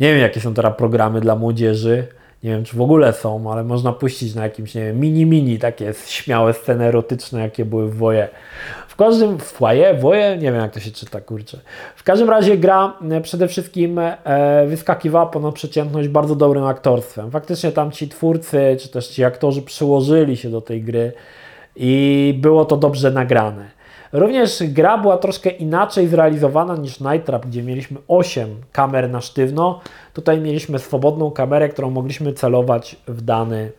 [0.00, 2.06] Nie wiem, jakie są teraz programy dla młodzieży,
[2.42, 5.92] nie wiem, czy w ogóle są, ale można puścić na jakimś, nie wiem, mini-mini takie
[6.06, 8.28] śmiałe sceny erotyczne, jakie były w woje
[8.98, 11.60] każdym w foyer, woje, nie wiem jak to się czyta, kurczę.
[11.96, 17.30] W każdym razie gra e, przede wszystkim e, wyskakiwała ponad przeciętność bardzo dobrym aktorstwem.
[17.30, 21.12] Faktycznie tam ci twórcy, czy też ci aktorzy przyłożyli się do tej gry
[21.76, 23.77] i było to dobrze nagrane.
[24.12, 29.80] Również gra była troszkę inaczej zrealizowana niż Night Trap, gdzie mieliśmy 8 kamer na sztywno.
[30.12, 33.72] Tutaj mieliśmy swobodną kamerę, którą mogliśmy celować w dany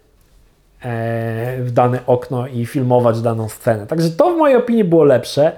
[0.86, 3.88] E, w dane okno i filmować daną scenę.
[3.88, 5.52] Także to w mojej opinii było lepsze.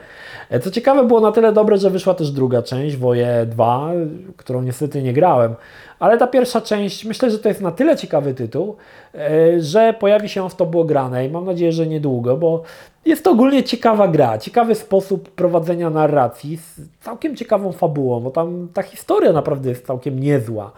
[0.49, 3.89] E, co ciekawe, było na tyle dobre, że wyszła też druga część, Woje 2,
[4.37, 5.55] którą niestety nie grałem,
[5.99, 8.75] ale ta pierwsza część, myślę, że to jest na tyle ciekawy tytuł,
[9.15, 12.63] e, że pojawi się w to było grane i mam nadzieję, że niedługo, bo
[13.05, 18.67] jest to ogólnie ciekawa gra, ciekawy sposób prowadzenia narracji z całkiem ciekawą fabułą, bo tam
[18.73, 20.71] ta historia naprawdę jest całkiem niezła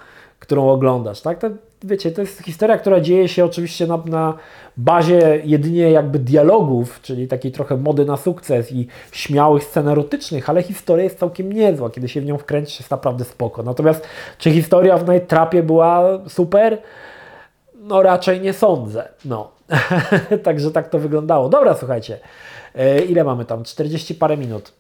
[0.44, 1.40] którą oglądasz, tak?
[1.40, 1.50] To,
[1.84, 4.34] wiecie, to jest historia, która dzieje się oczywiście na, na
[4.78, 10.64] bazie jedynie jakby dialogów, czyli takiej trochę mody na sukces i śmiałych scen erotycznych, ale
[10.64, 13.64] historia jest całkiem niezła, kiedy się w nią wkręcisz jest naprawdę spoko.
[13.64, 14.08] Natomiast
[14.38, 16.82] czy historia w Night Trapie była super?
[17.76, 19.52] No raczej nie sądzę, no.
[20.44, 21.50] Także tak to wyglądało.
[21.50, 22.20] Dobra, słuchajcie,
[22.76, 23.64] e, ile mamy tam?
[23.64, 24.74] 40 parę minut.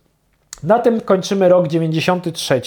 [0.63, 2.61] Na tym kończymy rok 93.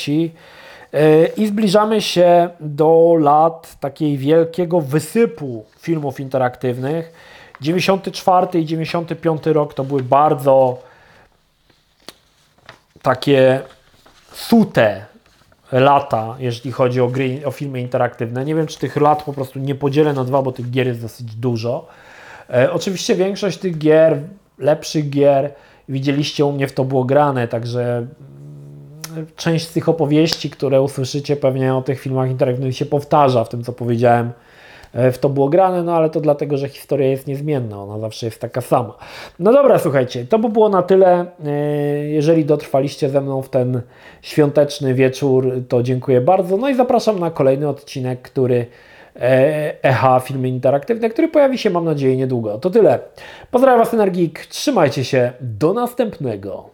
[1.36, 7.12] I zbliżamy się do lat takiej wielkiego wysypu filmów interaktywnych.
[7.60, 10.78] 94 i 95 rok to były bardzo
[13.02, 13.60] takie
[14.32, 15.06] sute
[15.72, 18.44] lata, jeśli chodzi o gry, o filmy interaktywne.
[18.44, 21.02] Nie wiem, czy tych lat po prostu nie podzielę na dwa, bo tych gier jest
[21.02, 21.86] dosyć dużo.
[22.54, 24.20] E, oczywiście większość tych gier,
[24.58, 25.52] lepszych gier,
[25.88, 28.06] widzieliście u mnie w to było grane, także
[29.36, 33.64] część z tych opowieści, które usłyszycie pewnie o tych filmach interaktywnych się powtarza w tym,
[33.64, 34.30] co powiedziałem
[34.92, 38.26] e, w to było grane, no ale to dlatego, że historia jest niezmienna, ona zawsze
[38.26, 38.96] jest taka sama.
[39.38, 41.26] No dobra, słuchajcie, to by było na tyle.
[41.44, 41.50] E,
[42.08, 43.80] jeżeli dotrwaliście ze mną w ten
[44.22, 46.56] świąteczny wieczór, to dziękuję bardzo.
[46.56, 48.66] No i zapraszam na kolejny odcinek, który
[49.82, 52.58] Echa, filmy interaktywne, który pojawi się, mam nadzieję, niedługo.
[52.58, 52.98] To tyle.
[53.50, 54.46] Pozdrawiam Was, Energik.
[54.46, 55.32] Trzymajcie się.
[55.40, 56.70] Do następnego.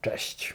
[0.00, 0.54] Cześć.